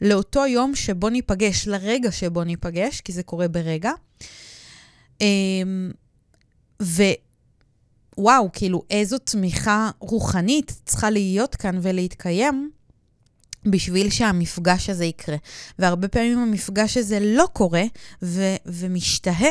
לאותו 0.01 0.46
יום 0.46 0.75
שבו 0.75 1.10
ניפגש, 1.10 1.68
לרגע 1.68 2.12
שבו 2.12 2.44
ניפגש, 2.44 3.01
כי 3.01 3.12
זה 3.12 3.24
קורה 3.24 3.48
ברגע. 3.48 3.91
אמ, 5.22 5.91
ו... 6.82 7.03
וואו, 8.19 8.49
כאילו, 8.53 8.83
איזו 8.89 9.17
תמיכה 9.17 9.89
רוחנית 9.99 10.81
צריכה 10.85 11.09
להיות 11.09 11.55
כאן 11.55 11.79
ולהתקיים 11.81 12.71
בשביל 13.65 14.09
שהמפגש 14.09 14.89
הזה 14.89 15.05
יקרה. 15.05 15.38
והרבה 15.79 16.07
פעמים 16.07 16.39
המפגש 16.39 16.97
הזה 16.97 17.19
לא 17.21 17.47
קורה 17.53 17.83
ו- 18.21 18.55
ומשתהה 18.65 19.49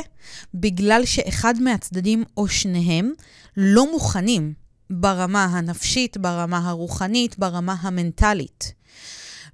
בגלל 0.54 1.04
שאחד 1.04 1.54
מהצדדים 1.60 2.24
או 2.36 2.48
שניהם 2.48 3.12
לא 3.56 3.90
מוכנים 3.92 4.52
ברמה 4.90 5.44
הנפשית, 5.44 6.16
ברמה 6.16 6.68
הרוחנית, 6.68 7.38
ברמה 7.38 7.76
המנטלית. 7.80 8.72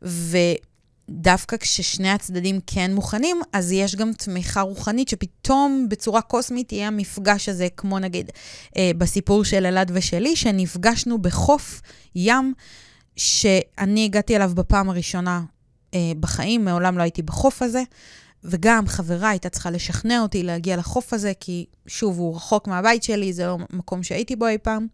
ו... 0.02 0.36
דווקא 1.08 1.56
כששני 1.56 2.10
הצדדים 2.10 2.60
כן 2.66 2.94
מוכנים, 2.94 3.36
אז 3.52 3.72
יש 3.72 3.96
גם 3.96 4.12
תמיכה 4.12 4.60
רוחנית 4.60 5.08
שפתאום 5.08 5.86
בצורה 5.90 6.20
קוסמית 6.20 6.72
יהיה 6.72 6.86
המפגש 6.86 7.48
הזה, 7.48 7.68
כמו 7.76 7.98
נגיד 7.98 8.30
אה, 8.76 8.90
בסיפור 8.98 9.44
של 9.44 9.66
אלעד 9.66 9.90
ושלי, 9.94 10.36
שנפגשנו 10.36 11.18
בחוף 11.18 11.80
ים, 12.14 12.54
שאני 13.16 14.04
הגעתי 14.04 14.36
אליו 14.36 14.52
בפעם 14.54 14.90
הראשונה 14.90 15.42
אה, 15.94 16.12
בחיים, 16.20 16.64
מעולם 16.64 16.98
לא 16.98 17.02
הייתי 17.02 17.22
בחוף 17.22 17.62
הזה, 17.62 17.82
וגם 18.44 18.86
חברה 18.86 19.28
הייתה 19.28 19.48
צריכה 19.48 19.70
לשכנע 19.70 20.20
אותי 20.20 20.42
להגיע 20.42 20.76
לחוף 20.76 21.12
הזה, 21.12 21.32
כי 21.40 21.66
שוב, 21.86 22.18
הוא 22.18 22.36
רחוק 22.36 22.68
מהבית 22.68 23.02
שלי, 23.02 23.32
זה 23.32 23.46
לא 23.46 23.58
מקום 23.72 24.02
שהייתי 24.02 24.36
בו 24.36 24.46
אי 24.46 24.58
פעם. 24.58 24.86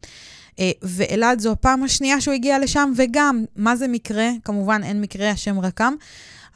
אה, 0.59 0.71
ואלעד 0.83 1.41
זו 1.41 1.53
הפעם 1.53 1.83
השנייה 1.83 2.21
שהוא 2.21 2.35
הגיע 2.35 2.59
לשם, 2.59 2.93
וגם, 2.97 3.45
מה 3.57 3.77
זה 3.77 3.89
מקרה? 3.89 4.29
כמובן, 4.45 4.83
אין 4.85 5.01
מקרה, 5.01 5.31
השם 5.31 5.61
רקם. 5.61 5.95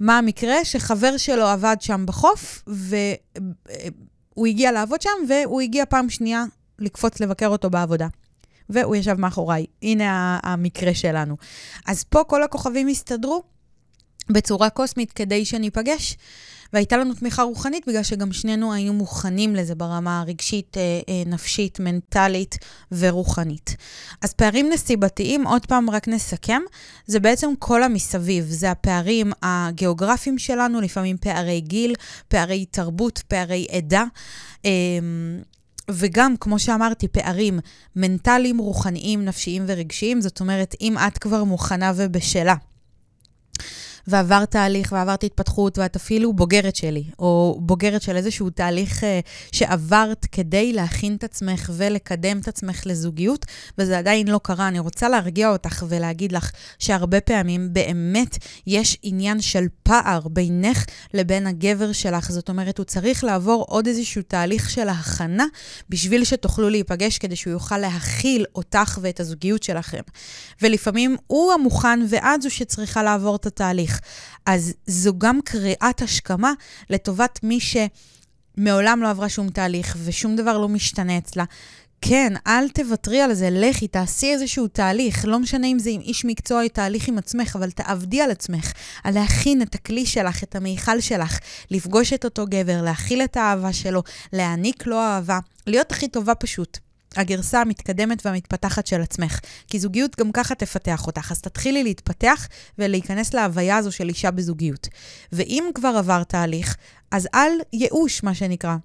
מה 0.00 0.18
המקרה? 0.18 0.64
שחבר 0.64 1.16
שלו 1.16 1.46
עבד 1.46 1.76
שם 1.80 2.06
בחוף, 2.06 2.64
והוא 2.66 4.46
הגיע 4.46 4.72
לעבוד 4.72 5.02
שם, 5.02 5.10
והוא 5.28 5.60
הגיע 5.60 5.84
פעם 5.86 6.10
שנייה 6.10 6.44
לקפוץ 6.78 7.20
לבקר 7.20 7.48
אותו 7.48 7.70
בעבודה. 7.70 8.06
והוא 8.68 8.96
ישב 8.96 9.20
מאחוריי. 9.20 9.66
הנה 9.82 10.38
המקרה 10.42 10.94
שלנו. 10.94 11.36
אז 11.86 12.04
פה 12.04 12.24
כל 12.24 12.42
הכוכבים 12.42 12.88
הסתדרו 12.88 13.42
בצורה 14.30 14.70
קוסמית 14.70 15.12
כדי 15.12 15.44
שניפגש. 15.44 16.16
והייתה 16.74 16.96
לנו 16.96 17.14
תמיכה 17.14 17.42
רוחנית 17.42 17.88
בגלל 17.88 18.02
שגם 18.02 18.32
שנינו 18.32 18.72
היינו 18.72 18.92
מוכנים 18.92 19.56
לזה 19.56 19.74
ברמה 19.74 20.20
הרגשית, 20.20 20.76
אה, 20.76 20.82
אה, 21.08 21.22
נפשית, 21.26 21.80
מנטלית 21.80 22.58
ורוחנית. 22.92 23.76
אז 24.22 24.32
פערים 24.32 24.70
נסיבתיים, 24.72 25.46
עוד 25.46 25.66
פעם 25.66 25.90
רק 25.90 26.08
נסכם, 26.08 26.62
זה 27.06 27.20
בעצם 27.20 27.50
כל 27.58 27.82
המסביב. 27.82 28.44
זה 28.48 28.70
הפערים 28.70 29.32
הגיאוגרפיים 29.42 30.38
שלנו, 30.38 30.80
לפעמים 30.80 31.16
פערי 31.16 31.60
גיל, 31.60 31.94
פערי 32.28 32.64
תרבות, 32.64 33.22
פערי 33.28 33.66
עדה. 33.70 34.04
אה, 34.64 34.70
וגם, 35.90 36.34
כמו 36.40 36.58
שאמרתי, 36.58 37.08
פערים 37.08 37.60
מנטליים, 37.96 38.58
רוחניים, 38.58 39.24
נפשיים 39.24 39.64
ורגשיים. 39.66 40.20
זאת 40.20 40.40
אומרת, 40.40 40.74
אם 40.80 40.98
את 40.98 41.18
כבר 41.18 41.44
מוכנה 41.44 41.92
ובשלה 41.96 42.54
ועברת 44.06 44.50
תהליך 44.50 44.92
ועברת 44.92 45.24
התפתחות, 45.24 45.78
ואת 45.78 45.96
אפילו 45.96 46.32
בוגרת 46.32 46.76
שלי, 46.76 47.04
או 47.18 47.58
בוגרת 47.60 48.02
של 48.02 48.16
איזשהו 48.16 48.50
תהליך 48.50 49.00
uh, 49.00 49.04
שעברת 49.52 50.26
כדי 50.32 50.72
להכין 50.72 51.16
את 51.16 51.24
עצמך 51.24 51.70
ולקדם 51.76 52.38
את 52.38 52.48
עצמך 52.48 52.82
לזוגיות, 52.86 53.46
וזה 53.78 53.98
עדיין 53.98 54.28
לא 54.28 54.40
קרה. 54.42 54.68
אני 54.68 54.78
רוצה 54.78 55.08
להרגיע 55.08 55.50
אותך 55.50 55.84
ולהגיד 55.88 56.32
לך 56.32 56.50
שהרבה 56.78 57.20
פעמים 57.20 57.68
באמת 57.72 58.38
יש 58.66 58.98
עניין 59.02 59.40
של 59.40 59.66
פער 59.82 60.20
בינך 60.28 60.84
לבין 61.14 61.46
הגבר 61.46 61.92
שלך. 61.92 62.32
זאת 62.32 62.48
אומרת, 62.48 62.78
הוא 62.78 62.84
צריך 62.84 63.24
לעבור 63.24 63.64
עוד 63.68 63.86
איזשהו 63.86 64.22
תהליך 64.22 64.70
של 64.70 64.88
הכנה 64.88 65.46
בשביל 65.88 66.24
שתוכלו 66.24 66.68
להיפגש, 66.68 67.18
כדי 67.18 67.36
שהוא 67.36 67.52
יוכל 67.52 67.78
להכיל 67.78 68.44
אותך 68.54 68.98
ואת 69.02 69.20
הזוגיות 69.20 69.62
שלכם. 69.62 70.02
ולפעמים 70.62 71.16
הוא 71.26 71.52
המוכן 71.52 72.00
ואת 72.08 72.42
זו 72.42 72.50
שצריכה 72.50 73.02
לעבור 73.02 73.36
את 73.36 73.46
התהליך. 73.46 73.93
תהליך. 73.94 74.34
אז 74.46 74.74
זו 74.86 75.18
גם 75.18 75.40
קריאת 75.44 76.02
השכמה 76.02 76.52
לטובת 76.90 77.40
מי 77.42 77.58
שמעולם 77.60 79.02
לא 79.02 79.10
עברה 79.10 79.28
שום 79.28 79.50
תהליך 79.50 79.96
ושום 80.04 80.36
דבר 80.36 80.58
לא 80.58 80.68
משתנה 80.68 81.18
אצלה. 81.18 81.44
כן, 82.00 82.32
אל 82.46 82.68
תוותרי 82.68 83.20
על 83.20 83.34
זה, 83.34 83.48
לכי, 83.50 83.88
תעשי 83.88 84.32
איזשהו 84.32 84.68
תהליך. 84.68 85.24
לא 85.24 85.38
משנה 85.38 85.66
אם 85.66 85.78
זה 85.78 85.90
עם 85.90 86.00
איש 86.00 86.24
מקצוע 86.24 86.62
או 86.62 86.68
תהליך 86.68 87.08
עם 87.08 87.18
עצמך, 87.18 87.56
אבל 87.56 87.70
תעבדי 87.70 88.20
על 88.20 88.30
עצמך, 88.30 88.72
על 89.04 89.14
להכין 89.14 89.62
את 89.62 89.74
הכלי 89.74 90.06
שלך, 90.06 90.42
את 90.42 90.56
המיכל 90.56 91.00
שלך, 91.00 91.38
לפגוש 91.70 92.12
את 92.12 92.24
אותו 92.24 92.44
גבר, 92.48 92.82
להכיל 92.82 93.22
את 93.22 93.36
האהבה 93.36 93.72
שלו, 93.72 94.02
להעניק 94.32 94.86
לו 94.86 95.00
אהבה, 95.00 95.38
להיות 95.66 95.92
הכי 95.92 96.08
טובה 96.08 96.34
פשוט. 96.34 96.83
הגרסה 97.16 97.60
המתקדמת 97.60 98.26
והמתפתחת 98.26 98.86
של 98.86 99.00
עצמך. 99.00 99.40
כי 99.68 99.78
זוגיות 99.78 100.16
גם 100.20 100.32
ככה 100.32 100.54
תפתח 100.54 101.06
אותך, 101.06 101.32
אז 101.32 101.40
תתחילי 101.40 101.84
להתפתח 101.84 102.48
ולהיכנס 102.78 103.34
להוויה 103.34 103.76
הזו 103.76 103.92
של 103.92 104.08
אישה 104.08 104.30
בזוגיות. 104.30 104.88
ואם 105.32 105.64
כבר 105.74 105.94
עבר 105.98 106.22
תהליך, 106.22 106.76
אז 107.10 107.28
אל 107.34 107.52
ייאוש, 107.72 108.22
מה 108.22 108.34
שנקרא. 108.34 108.76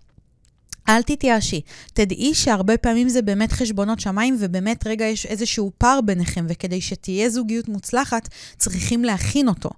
אל 0.89 1.01
תתייאשי. 1.01 1.61
תדעי 1.93 2.33
שהרבה 2.33 2.77
פעמים 2.77 3.09
זה 3.09 3.21
באמת 3.21 3.51
חשבונות 3.51 3.99
שמיים, 3.99 4.37
ובאמת 4.39 4.87
רגע 4.87 5.05
יש 5.05 5.25
איזשהו 5.25 5.71
פער 5.77 6.01
ביניכם, 6.01 6.45
וכדי 6.49 6.81
שתהיה 6.81 7.29
זוגיות 7.29 7.67
מוצלחת, 7.67 8.29
צריכים 8.57 9.03
להכין 9.03 9.47
אותו. 9.47 9.69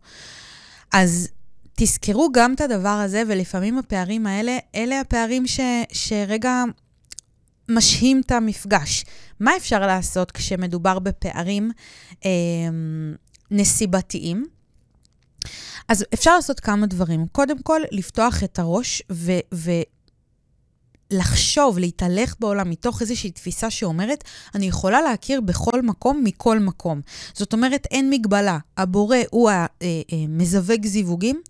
אז 0.93 1.27
תזכרו 1.75 2.29
גם 2.31 2.53
את 2.53 2.61
הדבר 2.61 2.89
הזה, 2.89 3.23
ולפעמים 3.27 3.77
הפערים 3.77 4.27
האלה, 4.27 4.57
אלה 4.75 4.99
הפערים 4.99 5.47
ש, 5.47 5.59
שרגע 5.91 6.63
משהים 7.75 8.21
את 8.25 8.31
המפגש. 8.31 9.05
מה 9.39 9.57
אפשר 9.57 9.79
לעשות 9.87 10.31
כשמדובר 10.31 10.99
בפערים 10.99 11.71
אה, 12.25 12.29
נסיבתיים? 13.51 14.45
אז 15.87 16.05
אפשר 16.13 16.35
לעשות 16.35 16.59
כמה 16.59 16.87
דברים. 16.87 17.25
קודם 17.31 17.61
כל, 17.61 17.81
לפתוח 17.91 18.43
את 18.43 18.59
הראש 18.59 19.01
ו... 19.53 19.71
לחשוב, 21.11 21.79
להתהלך 21.79 22.35
בעולם 22.39 22.69
מתוך 22.69 23.01
איזושהי 23.01 23.31
תפיסה 23.31 23.69
שאומרת, 23.69 24.23
אני 24.55 24.65
יכולה 24.65 25.01
להכיר 25.01 25.41
בכל 25.41 25.81
מקום 25.81 26.23
מכל 26.23 26.59
מקום. 26.59 27.01
זאת 27.33 27.53
אומרת, 27.53 27.87
אין 27.91 28.09
מגבלה. 28.09 28.57
הבורא 28.77 29.17
הוא 29.31 29.49
המזווג 30.11 30.85
זיווגים, 30.85 31.41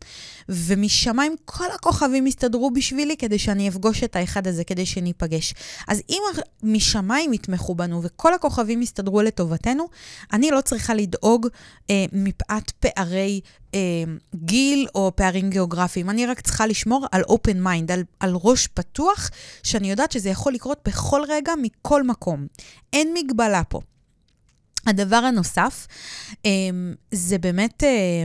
ומשמיים 0.50 1.36
כל 1.46 1.72
הכוכבים 1.76 2.28
יסתדרו 2.28 2.72
בשבילי 2.72 3.18
כדי 3.18 3.40
שאני 3.40 3.70
אפגוש 3.70 4.04
את 4.04 4.16
האחד 4.16 4.48
הזה, 4.48 4.64
כדי 4.64 4.86
שניפגש. 4.86 5.54
אז 5.88 6.02
אם 6.10 6.22
משמיים 6.64 7.34
יתמכו 7.34 7.76
בנו 7.76 8.04
וכל 8.04 8.34
הכוכבים 8.34 8.82
יסתדרו 8.82 9.22
לטובתנו, 9.22 9.88
אני 10.34 10.52
לא 10.52 10.62
צריכה 10.62 10.94
לדאוג 10.94 11.48
אה, 11.90 12.06
מפאת 12.14 12.72
פערי 12.72 13.42
אה, 13.71 13.71
גיל 14.36 14.88
או 14.96 15.12
פערים 15.16 15.50
גיאוגרפיים. 15.50 16.10
אני 16.10 16.26
רק 16.26 16.42
צריכה 16.42 16.66
לשמור 16.68 17.06
על 17.12 17.22
open 17.22 17.66
mind, 17.66 17.94
על, 17.94 18.04
על 18.20 18.34
ראש 18.44 18.68
פתוח, 18.68 19.30
שאני 19.64 19.90
יודעת 19.92 20.12
שזה 20.12 20.30
יכול 20.30 20.54
לקרות 20.54 20.80
בכל 20.86 21.22
רגע, 21.30 21.54
מכל 21.62 22.04
מקום. 22.04 22.48
אין 22.94 23.14
מגבלה 23.14 23.64
פה. 23.64 23.80
הדבר 24.88 25.16
הנוסף, 25.16 25.88
אה, 26.46 26.52
זה 27.12 27.38
באמת... 27.38 27.84
אה, 27.84 28.24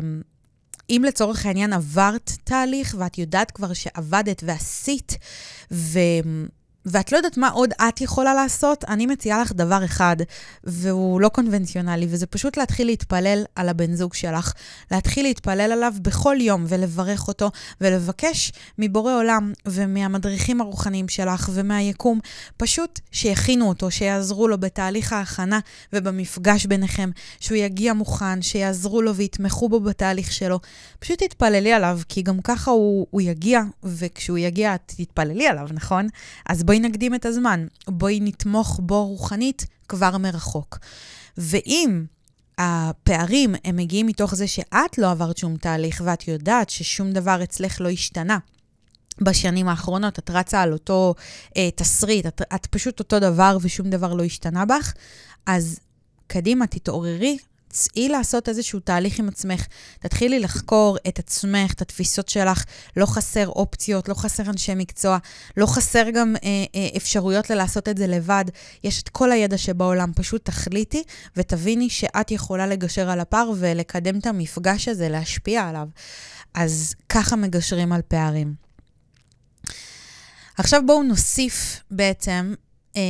אם 0.91 1.03
לצורך 1.07 1.47
העניין 1.47 1.73
עברת 1.73 2.33
תהליך 2.45 2.95
ואת 2.99 3.19
יודעת 3.19 3.51
כבר 3.51 3.73
שעבדת 3.73 4.43
ועשית, 4.47 5.17
ו... 5.73 5.99
ואת 6.87 7.13
לא 7.13 7.17
יודעת 7.17 7.37
מה 7.37 7.49
עוד 7.49 7.71
את 7.89 8.01
יכולה 8.01 8.35
לעשות, 8.35 8.85
אני 8.85 9.07
מציעה 9.07 9.41
לך 9.41 9.53
דבר 9.53 9.85
אחד, 9.85 10.17
והוא 10.65 11.21
לא 11.21 11.29
קונבנציונלי, 11.29 12.07
וזה 12.11 12.27
פשוט 12.27 12.57
להתחיל 12.57 12.87
להתפלל 12.87 13.45
על 13.55 13.69
הבן 13.69 13.95
זוג 13.95 14.15
שלך. 14.15 14.53
להתחיל 14.91 15.25
להתפלל 15.25 15.73
עליו 15.73 15.95
בכל 16.03 16.37
יום 16.41 16.65
ולברך 16.69 17.29
אותו, 17.29 17.51
ולבקש 17.81 18.53
מבורא 18.79 19.15
עולם 19.15 19.53
ומהמדריכים 19.67 20.61
הרוחניים 20.61 21.09
שלך 21.09 21.51
ומהיקום, 21.53 22.21
פשוט 22.57 23.01
שיכינו 23.13 23.69
אותו, 23.69 23.91
שיעזרו 23.91 24.49
לו 24.49 24.59
בתהליך 24.59 25.13
ההכנה 25.13 25.61
ובמפגש 25.93 26.67
ביניכם, 26.67 27.11
שהוא 27.41 27.57
יגיע 27.57 27.93
מוכן, 27.93 28.43
שיעזרו 28.43 29.03
לו 29.03 29.15
ויתמכו 29.15 29.69
בו 29.69 29.81
בתהליך 29.81 30.33
שלו. 30.33 30.61
פשוט 30.99 31.23
תתפללי 31.23 31.73
עליו, 31.73 32.01
כי 32.09 32.23
גם 32.23 32.41
ככה 32.41 32.71
הוא, 32.71 33.07
הוא 33.11 33.21
יגיע, 33.21 33.61
וכשהוא 33.85 34.39
יגיע, 34.39 34.75
את 34.75 34.93
תתפללי 34.97 35.47
עליו, 35.47 35.69
נכון? 35.73 36.09
אז 36.49 36.63
בואי 36.63 36.76
נקדים 36.79 37.15
את 37.15 37.27
הזמן, 37.27 37.67
בואי 37.89 38.21
נתמוך 38.21 38.81
בו 38.83 39.07
רוחנית 39.07 39.67
כבר 39.89 40.19
מרחוק. 40.19 40.79
ואם 41.39 42.05
הפערים 42.59 43.55
הם 43.65 43.77
מגיעים 43.77 44.07
מתוך 44.07 44.35
זה 44.35 44.47
שאת 44.47 44.99
לא 44.99 45.11
עברת 45.11 45.37
שום 45.37 45.57
תהליך 45.57 46.03
ואת 46.05 46.29
יודעת 46.29 46.71
ששום 46.71 47.13
דבר 47.13 47.43
אצלך 47.43 47.81
לא 47.81 47.89
השתנה, 47.89 48.39
בשנים 49.21 49.69
האחרונות, 49.69 50.19
את 50.19 50.31
רצה 50.31 50.63
על 50.63 50.73
אותו 50.73 51.15
אה, 51.57 51.71
תסריט, 51.71 52.27
את, 52.27 52.43
את 52.55 52.67
פשוט 52.67 52.99
אותו 52.99 53.19
דבר 53.21 53.59
ושום 53.61 53.91
דבר 53.91 54.15
לא 54.15 54.25
השתנה 54.25 54.65
בך, 54.65 54.93
אז 55.47 55.79
קדימה, 56.27 56.67
תתעוררי, 56.67 57.39
צאי 57.77 58.09
לעשות 58.09 58.49
איזשהו 58.49 58.81
תהליך 58.81 59.19
עם 59.19 59.29
עצמך. 59.29 59.67
תתחילי 60.01 60.41
לחקור 60.41 60.99
את 61.09 61.19
עצמך, 61.19 61.73
את 61.73 61.83
התפיסות 61.83 62.29
שלך. 62.29 62.65
לא 62.97 63.07
חסר 63.07 63.49
אופציות, 63.49 64.09
לא 64.09 64.15
חסר 64.15 64.43
אנשי 64.51 64.75
מקצוע, 64.75 65.19
לא 65.57 65.67
חסר 65.67 66.11
גם 66.11 66.35
אה, 66.45 66.49
אה, 66.75 66.89
אפשרויות 66.97 67.51
ללעשות 67.51 67.89
את 67.89 67.99
זה 67.99 68.07
לבד. 68.07 68.45
יש 68.85 69.03
את 69.03 69.09
כל 69.09 69.33
הידע 69.33 69.59
שבעולם. 69.59 70.13
פשוט 70.17 70.45
תחליטי 70.45 71.03
ותביני 71.37 71.91
שאת 71.91 72.31
יכולה 72.31 72.67
לגשר 72.67 73.11
על 73.11 73.21
הפער 73.21 73.51
ולקדם 73.57 74.19
את 74.19 74.27
המפגש 74.27 74.89
הזה, 74.89 75.09
להשפיע 75.09 75.69
עליו. 75.69 75.89
אז 76.55 76.95
ככה 77.09 77.37
מגשרים 77.37 77.93
על 77.93 78.03
פערים. 78.09 78.55
עכשיו 80.59 80.83
בואו 80.87 81.03
נוסיף 81.03 81.81
בעצם 81.91 82.55
אה, 82.97 83.03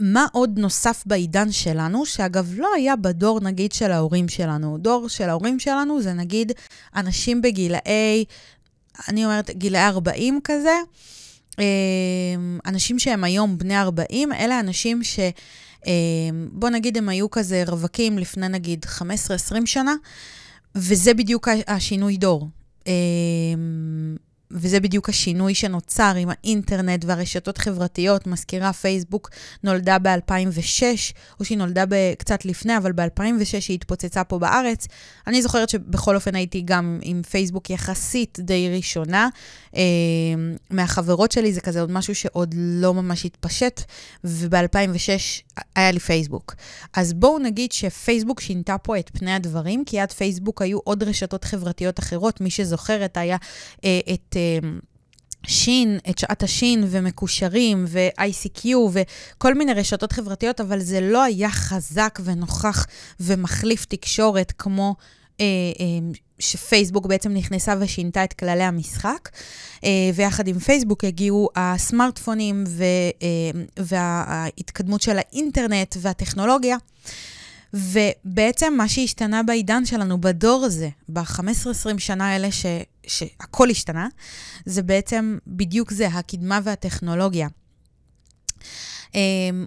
מה 0.00 0.26
עוד 0.32 0.58
נוסף 0.58 1.02
בעידן 1.06 1.52
שלנו, 1.52 2.06
שאגב 2.06 2.52
לא 2.56 2.68
היה 2.76 2.96
בדור 2.96 3.40
נגיד 3.40 3.72
של 3.72 3.92
ההורים 3.92 4.28
שלנו. 4.28 4.78
דור 4.78 5.08
של 5.08 5.28
ההורים 5.28 5.58
שלנו 5.58 6.02
זה 6.02 6.12
נגיד 6.12 6.52
אנשים 6.96 7.42
בגילאי, 7.42 8.24
אני 9.08 9.24
אומרת 9.24 9.50
גילאי 9.50 9.86
40 9.86 10.40
כזה, 10.44 10.76
אה, 11.58 11.64
אנשים 12.66 12.98
שהם 12.98 13.24
היום 13.24 13.58
בני 13.58 13.80
40, 13.80 14.32
אלה 14.32 14.60
אנשים 14.60 15.04
ש... 15.04 15.18
אה, 15.86 15.92
בוא 16.52 16.68
נגיד 16.68 16.96
הם 16.96 17.08
היו 17.08 17.30
כזה 17.30 17.62
רווקים 17.66 18.18
לפני 18.18 18.48
נגיד 18.48 18.86
15-20 18.98 19.06
שנה, 19.64 19.94
וזה 20.74 21.14
בדיוק 21.14 21.48
השינוי 21.66 22.16
דור. 22.16 22.48
וזה 24.50 24.80
בדיוק 24.80 25.08
השינוי 25.08 25.54
שנוצר 25.54 26.12
עם 26.16 26.28
האינטרנט 26.30 27.04
והרשתות 27.04 27.58
חברתיות. 27.58 28.26
מזכירה, 28.26 28.72
פייסבוק 28.72 29.30
נולדה 29.64 29.98
ב-2006, 29.98 30.82
או 31.40 31.44
שהיא 31.44 31.58
נולדה 31.58 31.84
קצת 32.18 32.44
לפני, 32.44 32.76
אבל 32.76 32.92
ב-2006 32.92 33.66
היא 33.68 33.74
התפוצצה 33.74 34.24
פה 34.24 34.38
בארץ. 34.38 34.86
אני 35.26 35.42
זוכרת 35.42 35.68
שבכל 35.68 36.14
אופן 36.14 36.34
הייתי 36.34 36.62
גם 36.64 36.98
עם 37.02 37.22
פייסבוק 37.22 37.70
יחסית 37.70 38.38
די 38.42 38.76
ראשונה. 38.76 39.28
אה, 39.76 39.82
מהחברות 40.70 41.32
שלי 41.32 41.52
זה 41.52 41.60
כזה 41.60 41.80
עוד 41.80 41.90
משהו 41.90 42.14
שעוד 42.14 42.54
לא 42.58 42.94
ממש 42.94 43.24
התפשט, 43.24 43.82
וב-2006 44.24 45.62
היה 45.76 45.90
לי 45.90 46.00
פייסבוק. 46.00 46.54
אז 46.94 47.12
בואו 47.12 47.38
נגיד 47.38 47.72
שפייסבוק 47.72 48.40
שינתה 48.40 48.78
פה 48.78 48.98
את 48.98 49.10
פני 49.18 49.32
הדברים, 49.32 49.84
כי 49.84 50.00
עד 50.00 50.12
פייסבוק 50.12 50.62
היו 50.62 50.78
עוד 50.78 51.02
רשתות 51.02 51.44
חברתיות 51.44 51.98
אחרות. 51.98 52.40
מי 52.40 52.50
שזוכרת 52.50 53.16
היה 53.16 53.36
אה, 53.84 54.00
את... 54.14 54.36
אה, 54.36 54.68
שין, 55.46 55.98
את 56.10 56.18
שעת 56.18 56.42
השין 56.42 56.84
ומקושרים 56.88 57.84
ו-ICQ 57.88 58.66
וכל 58.92 59.54
מיני 59.54 59.72
רשתות 59.74 60.12
חברתיות, 60.12 60.60
אבל 60.60 60.80
זה 60.80 61.00
לא 61.00 61.22
היה 61.22 61.50
חזק 61.50 62.18
ונוכח 62.24 62.86
ומחליף 63.20 63.84
תקשורת 63.84 64.52
כמו 64.58 64.94
אה, 65.40 65.46
אה, 65.80 66.20
שפייסבוק 66.40 67.06
בעצם 67.06 67.32
נכנסה 67.32 67.74
ושינתה 67.80 68.24
את 68.24 68.32
כללי 68.32 68.64
המשחק, 68.64 69.28
אה, 69.84 69.90
ויחד 70.14 70.48
עם 70.48 70.58
פייסבוק 70.58 71.04
הגיעו 71.04 71.48
הסמארטפונים 71.56 72.64
אה, 72.80 73.60
וההתקדמות 73.76 75.02
של 75.02 75.18
האינטרנט 75.18 75.96
והטכנולוגיה. 76.00 76.76
ובעצם 77.74 78.74
מה 78.76 78.88
שהשתנה 78.88 79.42
בעידן 79.42 79.86
שלנו, 79.86 80.20
בדור 80.20 80.64
הזה, 80.64 80.88
ב-15-20 81.08 81.98
שנה 81.98 82.28
האלה 82.28 82.52
ש, 82.52 82.66
שהכל 83.06 83.70
השתנה, 83.70 84.08
זה 84.66 84.82
בעצם 84.82 85.38
בדיוק 85.46 85.92
זה, 85.92 86.06
הקדמה 86.06 86.60
והטכנולוגיה. 86.64 87.48
Um, 89.12 89.14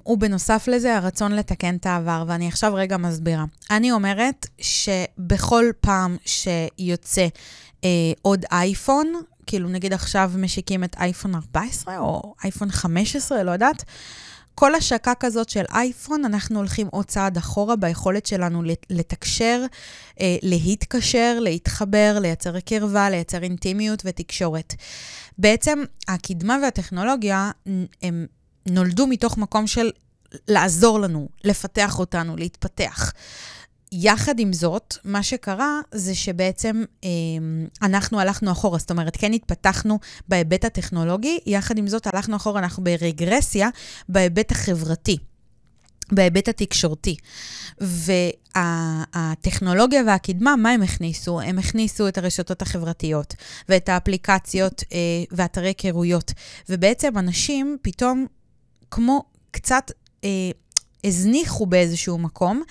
ובנוסף 0.06 0.67
לזה, 0.67 0.97
הרצון 0.97 1.32
לתקן 1.32 1.75
את 1.75 1.86
העבר, 1.86 2.23
ואני 2.27 2.47
עכשיו 2.47 2.73
רגע 2.73 2.97
מסבירה. 2.97 3.45
אני 3.71 3.91
אומרת 3.91 4.47
שבכל 4.62 5.65
פעם 5.82 6.17
שיוצא 6.25 7.27
uh, 7.27 7.86
עוד 8.21 8.45
אייפון, 8.51 9.13
כאילו 9.47 9.69
נגיד 9.69 9.93
עכשיו 9.93 10.32
משיקים 10.38 10.84
את 10.84 10.95
אייפון 10.99 11.36
14 11.36 11.97
או 11.97 12.34
אייפון 12.43 12.71
15, 12.71 13.43
לא 13.43 13.51
יודעת, 13.51 13.84
כל 14.56 14.75
השקה 14.75 15.13
כזאת 15.19 15.49
של 15.49 15.63
אייפון, 15.73 16.25
אנחנו 16.25 16.60
הולכים 16.60 16.88
עוד 16.91 17.06
צעד 17.06 17.38
אחורה 17.38 17.75
ביכולת 17.75 18.25
שלנו 18.25 18.63
לתקשר, 18.89 19.65
אה, 20.21 20.36
להתקשר, 20.41 21.38
להתחבר, 21.41 22.17
לייצר 22.21 22.60
קרבה, 22.60 23.10
לייצר 23.10 23.43
אינטימיות 23.43 24.01
ותקשורת. 24.06 24.73
בעצם 25.38 25.84
הקדמה 26.08 26.58
והטכנולוגיה 26.63 27.51
הם 28.03 28.25
נולדו 28.65 29.08
מתוך 29.08 29.38
מקום 29.38 29.67
של 29.67 29.91
לעזור 30.47 30.99
לנו, 30.99 31.30
לפתח 31.43 31.99
אותנו, 31.99 32.36
להתפתח. 32.36 33.13
יחד 33.91 34.39
עם 34.39 34.54
זאת, 34.54 34.97
מה 35.04 35.23
שקרה 35.23 35.80
זה 35.91 36.15
שבעצם 36.15 36.84
אה, 37.04 37.10
אנחנו 37.82 38.19
הלכנו 38.19 38.52
אחורה, 38.52 38.80
זאת 38.80 38.91
אומרת, 38.91 39.17
כן 39.17 39.34
התפתחנו 39.34 39.99
בהיבט 40.28 40.65
הטכנולוגי, 40.65 41.39
יחד 41.45 41.78
עם 41.78 41.88
זאת 41.88 42.08
הלכנו 42.08 42.36
אחורה, 42.36 42.60
אנחנו 42.60 42.84
ברגרסיה 42.84 43.69
בהיבט 44.10 44.52
החברתי. 44.52 45.17
בהיבט 46.12 46.47
התקשורתי. 46.47 47.15
והטכנולוגיה 48.56 50.02
והקדמה, 50.08 50.56
מה 50.56 50.69
הם 50.69 50.82
הכניסו? 50.82 51.41
הם 51.41 51.60
הכניסו 51.60 52.08
את 52.08 52.17
הרשתות 52.17 52.62
החברתיות 52.62 53.36
ואת 53.69 53.89
האפליקציות 53.89 54.84
אה, 54.91 54.97
ואתרי 55.32 55.67
היכרויות. 55.67 56.32
ובעצם 56.69 57.17
אנשים 57.17 57.78
פתאום 57.82 58.26
כמו 58.95 59.23
קצת 59.51 59.91
אה, 60.23 60.29
הזניחו 61.03 61.65
באיזשהו 61.65 62.17
מקום 62.17 62.63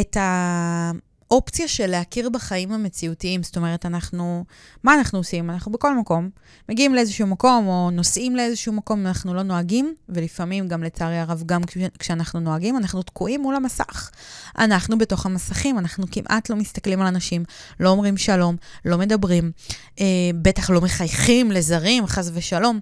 את 0.00 0.16
ה... 0.16 0.92
אופציה 1.30 1.68
של 1.68 1.86
להכיר 1.86 2.30
בחיים 2.30 2.72
המציאותיים. 2.72 3.42
זאת 3.42 3.56
אומרת, 3.56 3.86
אנחנו, 3.86 4.44
מה 4.82 4.94
אנחנו 4.94 5.18
עושים? 5.18 5.50
אנחנו 5.50 5.72
בכל 5.72 5.98
מקום. 5.98 6.30
מגיעים 6.68 6.94
לאיזשהו 6.94 7.26
מקום 7.26 7.66
או 7.66 7.90
נוסעים 7.90 8.36
לאיזשהו 8.36 8.72
מקום, 8.72 9.06
אנחנו 9.06 9.34
לא 9.34 9.42
נוהגים, 9.42 9.94
ולפעמים 10.08 10.68
גם 10.68 10.82
לצערי 10.82 11.18
הרב, 11.18 11.42
גם 11.46 11.60
כשאנחנו 11.98 12.40
נוהגים, 12.40 12.76
אנחנו 12.76 13.02
תקועים 13.02 13.42
מול 13.42 13.54
המסך. 13.54 14.10
אנחנו 14.58 14.98
בתוך 14.98 15.26
המסכים, 15.26 15.78
אנחנו 15.78 16.04
כמעט 16.10 16.50
לא 16.50 16.56
מסתכלים 16.56 17.00
על 17.00 17.06
אנשים, 17.06 17.44
לא 17.80 17.88
אומרים 17.88 18.16
שלום, 18.16 18.56
לא 18.84 18.98
מדברים, 18.98 19.52
אה, 20.00 20.04
בטח 20.42 20.70
לא 20.70 20.80
מחייכים 20.80 21.52
לזרים, 21.52 22.06
חס 22.06 22.30
ושלום. 22.34 22.80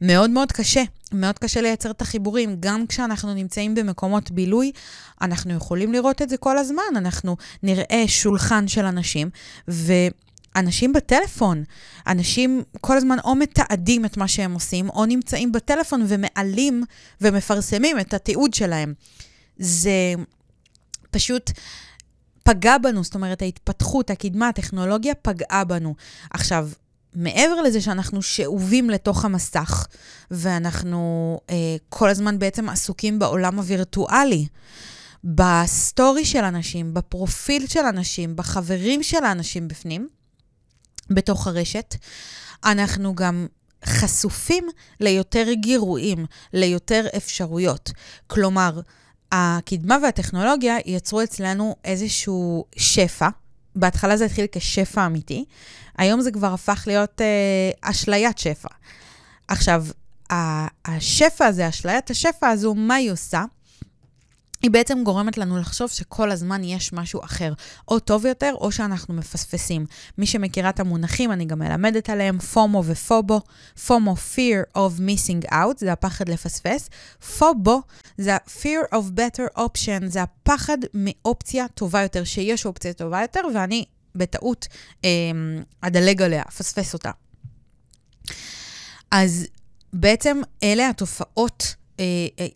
מאוד 0.00 0.30
מאוד 0.30 0.52
קשה. 0.52 0.82
מאוד 1.12 1.38
קשה 1.38 1.60
לייצר 1.60 1.90
את 1.90 2.02
החיבורים. 2.02 2.56
גם 2.60 2.86
כשאנחנו 2.86 3.34
נמצאים 3.34 3.74
במקומות 3.74 4.30
בילוי, 4.30 4.72
אנחנו 5.20 5.54
יכולים 5.54 5.92
לראות 5.92 6.22
את 6.22 6.28
זה 6.28 6.36
כל 6.36 6.58
הזמן. 6.58 6.96
אנחנו 6.96 7.36
נראה 7.62 8.04
שולחן 8.06 8.68
של 8.68 8.84
אנשים, 8.84 9.30
ו... 9.68 9.92
אנשים 10.56 10.92
בטלפון, 10.92 11.64
אנשים 12.06 12.62
כל 12.80 12.96
הזמן 12.96 13.16
או 13.24 13.34
מתעדים 13.34 14.04
את 14.04 14.16
מה 14.16 14.28
שהם 14.28 14.54
עושים, 14.54 14.88
או 14.88 15.06
נמצאים 15.06 15.52
בטלפון 15.52 16.04
ומעלים 16.08 16.84
ומפרסמים 17.20 18.00
את 18.00 18.14
התיעוד 18.14 18.54
שלהם. 18.54 18.94
זה 19.58 20.14
פשוט 21.10 21.50
פגע 22.42 22.78
בנו, 22.78 23.04
זאת 23.04 23.14
אומרת, 23.14 23.42
ההתפתחות, 23.42 24.10
הקדמה, 24.10 24.48
הטכנולוגיה 24.48 25.14
פגעה 25.14 25.64
בנו. 25.64 25.94
עכשיו, 26.30 26.68
מעבר 27.14 27.62
לזה 27.62 27.80
שאנחנו 27.80 28.22
שאובים 28.22 28.90
לתוך 28.90 29.24
המסך, 29.24 29.86
ואנחנו 30.30 31.40
אה, 31.50 31.56
כל 31.88 32.08
הזמן 32.08 32.38
בעצם 32.38 32.68
עסוקים 32.68 33.18
בעולם 33.18 33.58
הווירטואלי, 33.58 34.46
בסטורי 35.24 36.24
של 36.24 36.44
אנשים, 36.44 36.94
בפרופיל 36.94 37.66
של 37.66 37.80
אנשים, 37.88 38.36
בחברים 38.36 39.02
של 39.02 39.24
האנשים 39.24 39.68
בפנים, 39.68 40.08
בתוך 41.10 41.46
הרשת, 41.46 41.94
אנחנו 42.64 43.14
גם 43.14 43.46
חשופים 43.84 44.68
ליותר 45.00 45.46
גירויים, 45.52 46.26
ליותר 46.52 47.06
אפשרויות. 47.16 47.90
כלומר, 48.26 48.80
הקדמה 49.32 49.96
והטכנולוגיה 50.02 50.76
יצרו 50.86 51.22
אצלנו 51.22 51.76
איזשהו 51.84 52.64
שפע. 52.76 53.28
בהתחלה 53.78 54.16
זה 54.16 54.24
התחיל 54.24 54.46
כשפע 54.52 55.06
אמיתי, 55.06 55.44
היום 55.98 56.20
זה 56.20 56.30
כבר 56.30 56.54
הפך 56.54 56.84
להיות 56.86 57.20
אה, 57.20 57.90
אשליית 57.90 58.38
שפע. 58.38 58.68
עכשיו, 59.48 59.84
השפע 60.84 61.46
הזה, 61.46 61.68
אשליית 61.68 62.10
השפע 62.10 62.48
הזו, 62.48 62.74
מה 62.74 62.94
היא 62.94 63.10
עושה? 63.10 63.44
היא 64.62 64.70
בעצם 64.70 65.04
גורמת 65.04 65.38
לנו 65.38 65.58
לחשוב 65.58 65.90
שכל 65.90 66.30
הזמן 66.30 66.64
יש 66.64 66.92
משהו 66.92 67.24
אחר, 67.24 67.52
או 67.88 67.98
טוב 67.98 68.26
יותר, 68.26 68.52
או 68.54 68.72
שאנחנו 68.72 69.14
מפספסים. 69.14 69.86
מי 70.18 70.26
שמכירה 70.26 70.70
את 70.70 70.80
המונחים, 70.80 71.32
אני 71.32 71.44
גם 71.44 71.58
מלמדת 71.58 72.10
עליהם, 72.10 72.38
פומו 72.38 72.82
ופובו. 72.86 73.40
פומו, 73.86 74.14
fear 74.14 74.78
of 74.78 75.00
missing 75.00 75.50
out, 75.52 75.78
זה 75.78 75.92
הפחד 75.92 76.28
לפספס. 76.28 76.90
פובו, 77.38 77.82
זה 78.18 78.34
ה-fear 78.34 78.94
of 78.94 79.18
better 79.18 79.58
option, 79.58 80.06
זה 80.06 80.22
הפחד 80.22 80.78
מאופציה 80.94 81.68
טובה 81.68 82.02
יותר, 82.02 82.24
שיש 82.24 82.66
אופציה 82.66 82.92
טובה 82.92 83.20
יותר, 83.20 83.40
ואני 83.54 83.84
בטעות 84.14 84.66
אה, 85.04 85.10
אדלג 85.80 86.22
עליה, 86.22 86.42
אפספס 86.48 86.94
אותה. 86.94 87.10
אז 89.10 89.46
בעצם 89.92 90.40
אלה 90.62 90.88
התופעות 90.88 91.74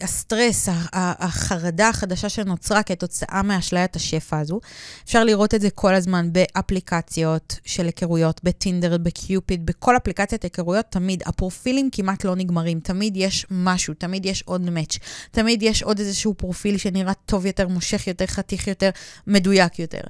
הסטרס, 0.00 0.68
החרדה 0.92 1.88
החדשה 1.88 2.28
שנוצרה 2.28 2.82
כתוצאה 2.82 3.42
מאשליית 3.42 3.96
השפע 3.96 4.38
הזו. 4.38 4.60
אפשר 5.04 5.24
לראות 5.24 5.54
את 5.54 5.60
זה 5.60 5.70
כל 5.70 5.94
הזמן 5.94 6.32
באפליקציות 6.32 7.58
של 7.64 7.86
היכרויות, 7.86 8.40
בטינדר, 8.44 8.98
בקיופיד, 8.98 9.66
בכל 9.66 9.96
אפליקציית 9.96 10.42
היכרויות, 10.42 10.86
תמיד 10.88 11.22
הפרופילים 11.26 11.88
כמעט 11.92 12.24
לא 12.24 12.36
נגמרים, 12.36 12.80
תמיד 12.80 13.16
יש 13.16 13.46
משהו, 13.50 13.94
תמיד 13.94 14.26
יש 14.26 14.42
עוד 14.42 14.70
מאץ', 14.70 14.98
תמיד 15.30 15.62
יש 15.62 15.82
עוד 15.82 15.98
איזשהו 15.98 16.34
פרופיל 16.34 16.78
שנראה 16.78 17.14
טוב 17.14 17.46
יותר, 17.46 17.68
מושך 17.68 18.06
יותר, 18.06 18.26
חתיך 18.26 18.68
יותר, 18.68 18.90
מדויק 19.26 19.78
יותר. 19.78 20.02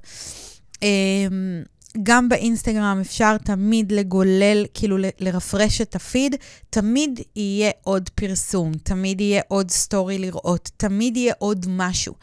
גם 2.02 2.28
באינסטגרם 2.28 2.98
אפשר 3.00 3.38
תמיד 3.38 3.92
לגולל, 3.92 4.66
כאילו 4.74 4.96
לרפרש 5.20 5.81
את 5.81 5.96
הפיד, 5.96 6.37
תמיד 6.70 7.20
יהיה 7.37 7.70
עוד 7.83 8.09
פרסום, 8.14 8.72
תמיד 8.83 9.20
יהיה 9.20 9.42
עוד 9.48 9.70
סטורי 9.70 10.18
לראות, 10.18 10.70
תמיד 10.76 11.16
יהיה 11.16 11.35
עוד 11.38 11.66
משהו. 11.68 12.14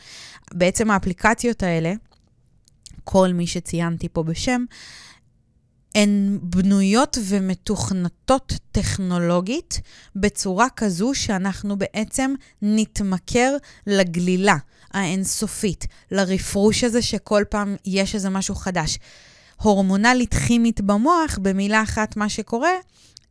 בעצם 0.53 0.91
האפליקציות 0.91 1.63
האלה, 1.63 1.93
כל 3.03 3.33
מי 3.33 3.47
שציינתי 3.47 4.09
פה 4.09 4.23
בשם, 4.23 4.65
הן 5.95 6.39
בנויות 6.41 7.17
ומתוכנתות 7.23 8.53
טכנולוגית 8.71 9.81
בצורה 10.15 10.67
כזו 10.75 11.11
שאנחנו 11.13 11.77
בעצם 11.77 12.33
נתמכר 12.61 13.55
לגלילה 13.87 14.55
האינסופית, 14.91 15.85
לרפרוש 16.11 16.83
הזה 16.83 17.01
שכל 17.01 17.43
פעם 17.49 17.75
יש 17.85 18.15
איזה 18.15 18.29
משהו 18.29 18.55
חדש. 18.55 18.99
הורמונלית 19.61 20.33
כימית 20.33 20.81
במוח, 20.81 21.39
במילה 21.41 21.83
אחת 21.83 22.17
מה 22.17 22.29
שקורה, 22.29 22.71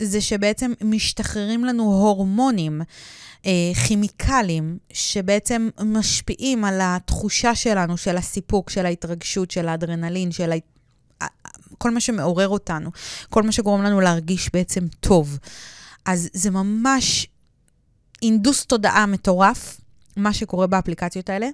זה 0.03 0.21
שבעצם 0.21 0.73
משתחררים 0.85 1.65
לנו 1.65 1.83
הורמונים 1.83 2.81
אה, 3.47 3.73
כימיקלים, 3.87 4.79
שבעצם 4.93 5.69
משפיעים 5.85 6.65
על 6.65 6.79
התחושה 6.83 7.55
שלנו, 7.55 7.97
של 7.97 8.17
הסיפוק, 8.17 8.71
של 8.71 8.87
ההתרגשות, 8.87 9.51
של 9.51 9.69
האדרנלין, 9.69 10.33
של 10.33 10.53
ה... 10.53 11.27
כל 11.79 11.91
מה 11.91 12.01
שמעורר 12.01 12.49
אותנו, 12.49 12.91
כל 13.29 13.43
מה 13.43 13.53
שגורם 13.53 13.83
לנו 13.83 14.01
להרגיש 14.01 14.51
בעצם 14.53 14.87
טוב. 15.01 15.39
אז 16.05 16.29
זה 16.33 16.51
ממש 16.51 17.27
אינדוס 18.23 18.67
תודעה 18.67 19.07
מטורף, 19.07 19.81
מה 20.17 20.33
שקורה 20.33 20.67
באפליקציות 20.67 21.31
האלה. 21.31 21.49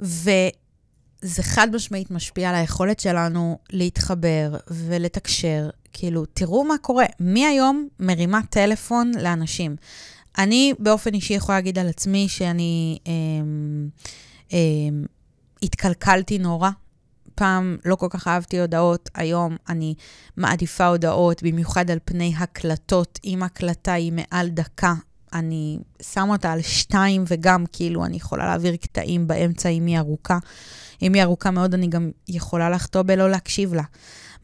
ו... 0.00 0.30
זה 1.22 1.42
חד 1.42 1.68
משמעית 1.74 2.10
משפיע 2.10 2.48
על 2.48 2.54
היכולת 2.54 3.00
שלנו 3.00 3.58
להתחבר 3.72 4.56
ולתקשר. 4.70 5.70
כאילו, 5.92 6.24
תראו 6.26 6.64
מה 6.64 6.78
קורה. 6.78 7.06
מי 7.20 7.46
היום 7.46 7.88
מרימה 8.00 8.40
טלפון 8.50 9.12
לאנשים? 9.20 9.76
אני 10.38 10.74
באופן 10.78 11.14
אישי 11.14 11.34
יכולה 11.34 11.58
להגיד 11.58 11.78
על 11.78 11.88
עצמי 11.88 12.28
שאני 12.28 12.98
אה, 13.06 13.12
אה, 14.52 14.58
התקלקלתי 15.62 16.38
נורא. 16.38 16.70
פעם 17.34 17.76
לא 17.84 17.96
כל 17.96 18.06
כך 18.10 18.28
אהבתי 18.28 18.60
הודעות, 18.60 19.08
היום 19.14 19.56
אני 19.68 19.94
מעדיפה 20.36 20.86
הודעות, 20.86 21.42
במיוחד 21.42 21.90
על 21.90 21.98
פני 22.04 22.34
הקלטות. 22.36 23.18
אם 23.24 23.42
הקלטה 23.42 23.92
היא 23.92 24.12
מעל 24.12 24.48
דקה, 24.48 24.94
אני 25.32 25.78
שמה 26.02 26.32
אותה 26.32 26.52
על 26.52 26.62
שתיים, 26.62 27.24
וגם 27.28 27.64
כאילו 27.72 28.04
אני 28.04 28.16
יכולה 28.16 28.46
להעביר 28.46 28.76
קטעים 28.76 29.26
באמצע 29.26 29.68
אם 29.68 29.86
היא 29.86 29.98
ארוכה. 29.98 30.38
אם 31.02 31.14
היא 31.14 31.22
ארוכה 31.22 31.50
מאוד, 31.50 31.74
אני 31.74 31.86
גם 31.88 32.10
יכולה 32.28 32.70
לחטוא 32.70 33.02
בלא 33.02 33.30
להקשיב 33.30 33.74
לה. 33.74 33.82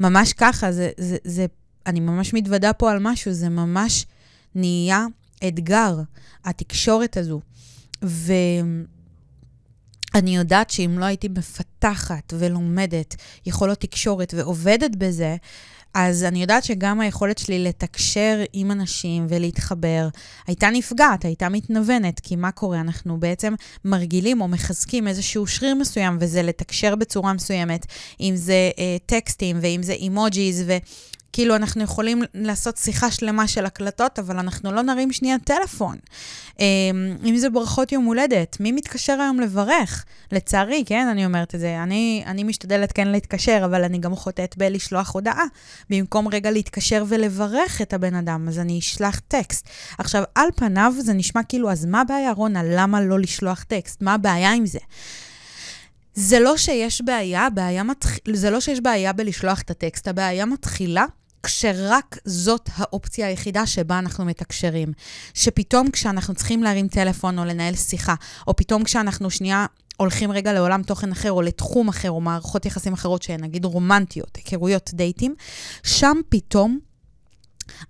ממש 0.01 0.33
ככה, 0.33 0.73
זה, 0.73 0.91
זה, 0.99 1.17
זה, 1.25 1.47
אני 1.87 2.01
ממש 2.01 2.35
מתוודה 2.35 2.73
פה 2.73 2.91
על 2.91 2.99
משהו, 3.01 3.33
זה 3.33 3.49
ממש 3.49 4.07
נהיה 4.55 5.07
אתגר, 5.49 6.01
התקשורת 6.45 7.17
הזו. 7.17 7.41
ואני 8.03 8.77
יודעת 10.37 10.71
שאם 10.71 10.97
לא 10.99 11.05
הייתי 11.05 11.29
מפתחת 11.29 12.33
ולומדת 12.39 13.17
יכולות 13.47 13.81
תקשורת 13.81 14.35
ועובדת 14.37 14.97
בזה, 14.97 15.37
אז 15.99 16.25
אני 16.25 16.41
יודעת 16.41 16.65
שגם 16.65 17.01
היכולת 17.01 17.39
שלי 17.39 17.65
לתקשר 17.65 18.45
עם 18.53 18.71
אנשים 18.71 19.27
ולהתחבר 19.29 20.09
הייתה 20.47 20.71
נפגעת, 20.71 21.25
הייתה 21.25 21.49
מתנוונת, 21.49 22.21
כי 22.21 22.37
מה 22.37 22.51
קורה? 22.51 22.81
אנחנו 22.81 23.21
בעצם 23.21 23.55
מרגילים 23.85 24.41
או 24.41 24.49
מחזקים 24.49 25.09
איזשהו 25.09 25.47
שריר 25.47 25.75
מסוים, 25.75 26.17
וזה 26.21 26.43
לתקשר 26.43 26.95
בצורה 26.95 27.33
מסוימת, 27.33 27.87
אם 28.21 28.33
זה 28.37 28.71
אה, 28.79 28.97
טקסטים 29.07 29.59
ואם 29.61 29.83
זה 29.83 29.93
אימוג'יז. 29.93 30.65
כאילו, 31.37 31.57
אנחנו 31.57 31.83
יכולים 31.83 32.23
לעשות 32.35 32.77
שיחה 32.77 33.11
שלמה 33.11 33.49
של 33.49 33.67
הקלטות, 33.67 34.19
אבל 34.19 34.39
אנחנו 34.39 34.73
לא 34.73 34.83
נרים 34.83 35.13
שנייה 35.13 35.37
טלפון. 35.45 35.97
אמ, 36.61 36.65
אם 37.25 37.37
זה 37.37 37.51
ברכות 37.51 37.93
יום 37.93 38.05
הולדת, 38.05 38.57
מי 38.61 38.73
מתקשר 38.73 39.13
היום 39.13 39.41
לברך? 39.41 40.05
לצערי, 40.33 40.85
כן, 40.87 41.09
אני 41.09 41.27
אומרת 41.27 41.55
את 41.55 41.61
זה. 41.61 41.83
אני, 41.83 42.25
אני 42.27 42.45
משתדלת 42.45 42.93
כן 42.93 43.09
להתקשר, 43.09 43.63
אבל 43.65 43.85
אני 43.85 43.99
גם 43.99 44.17
חוטאת 44.17 44.57
בלשלוח 44.57 45.15
הודעה. 45.15 45.45
במקום 45.91 46.29
רגע 46.29 46.51
להתקשר 46.51 47.05
ולברך 47.09 47.83
את 47.83 47.93
הבן 47.93 48.15
אדם, 48.15 48.49
אז 48.49 48.59
אני 48.59 48.79
אשלח 48.79 49.21
טקסט. 49.29 49.69
עכשיו, 49.99 50.23
על 50.35 50.49
פניו 50.57 50.93
זה 50.99 51.13
נשמע 51.13 51.43
כאילו, 51.43 51.71
אז 51.71 51.85
מה 51.85 52.01
הבעיה, 52.01 52.33
רונה? 52.33 52.61
למה 52.65 53.01
לא 53.01 53.19
לשלוח 53.19 53.63
טקסט? 53.63 54.03
מה 54.03 54.15
הבעיה 54.15 54.53
עם 54.53 54.67
זה? 54.67 54.79
זה 56.15 56.41
לא 56.41 56.57
שיש 56.57 57.03
בעיה, 57.03 57.51
בעיה 57.51 57.83
מתח... 57.83 58.11
זה 58.33 58.51
לא 58.51 58.61
שיש 58.61 58.81
בעיה 58.81 59.13
בלשלוח 59.13 59.61
את 59.61 59.71
הטקסט, 59.71 60.09
הבעיה 60.09 60.47
מתחילה 60.47 61.07
כשרק 61.43 62.19
זאת 62.25 62.71
האופציה 62.75 63.27
היחידה 63.27 63.67
שבה 63.67 63.99
אנחנו 63.99 64.25
מתקשרים. 64.25 64.93
שפתאום 65.35 65.91
כשאנחנו 65.91 66.35
צריכים 66.35 66.63
להרים 66.63 66.89
טלפון 66.89 67.39
או 67.39 67.45
לנהל 67.45 67.75
שיחה, 67.75 68.15
או 68.47 68.57
פתאום 68.57 68.85
כשאנחנו 68.85 69.31
שנייה 69.31 69.67
הולכים 69.97 70.33
רגע 70.33 70.53
לעולם 70.53 70.83
תוכן 70.83 71.13
אחר, 71.13 71.33
או 71.33 71.43
לתחום 71.43 71.89
אחר, 71.89 72.11
או 72.11 72.21
מערכות 72.21 72.67
יחסים 72.67 72.93
אחרות 72.93 73.23
שהן 73.23 73.41
נגיד 73.45 73.65
רומנטיות, 73.65 74.37
היכרויות, 74.37 74.91
דייטים, 74.95 75.35
שם 75.83 76.17
פתאום 76.29 76.79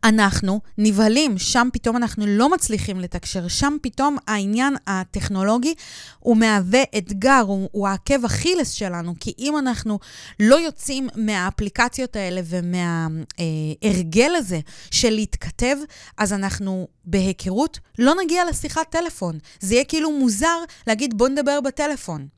אנחנו 0.05 0.61
נבהלים, 0.79 1.39
שם 1.39 1.69
פתאום 1.73 1.97
אנחנו 1.97 2.27
לא 2.27 2.51
מצליחים 2.51 3.01
לתקשר, 3.01 3.49
שם 3.49 3.77
פתאום 3.83 4.17
העניין 4.27 4.77
הטכנולוגי 4.87 5.75
הוא 6.19 6.37
מהווה 6.37 6.83
אתגר, 6.99 7.43
הוא, 7.47 7.69
הוא 7.73 7.89
העקב 7.89 8.25
אכילס 8.25 8.71
שלנו, 8.71 9.15
כי 9.21 9.33
אם 9.39 9.59
אנחנו 9.59 9.99
לא 10.41 10.57
יוצאים 10.61 11.09
מהאפליקציות 11.17 12.17
האלה 12.17 12.41
ומההרגל 12.45 14.31
אה, 14.33 14.39
הזה 14.39 14.61
של 14.91 15.11
להתכתב, 15.11 15.77
אז 16.19 16.33
אנחנו 16.33 16.89
בהיכרות 17.05 17.79
לא 17.99 18.15
נגיע 18.25 18.43
לשיחת 18.51 18.91
טלפון. 18.91 19.39
זה 19.61 19.75
יהיה 19.75 19.85
כאילו 19.85 20.13
מוזר 20.13 20.59
להגיד 20.87 21.19
בוא 21.19 21.29
נדבר 21.29 21.61
בטלפון. 21.61 22.36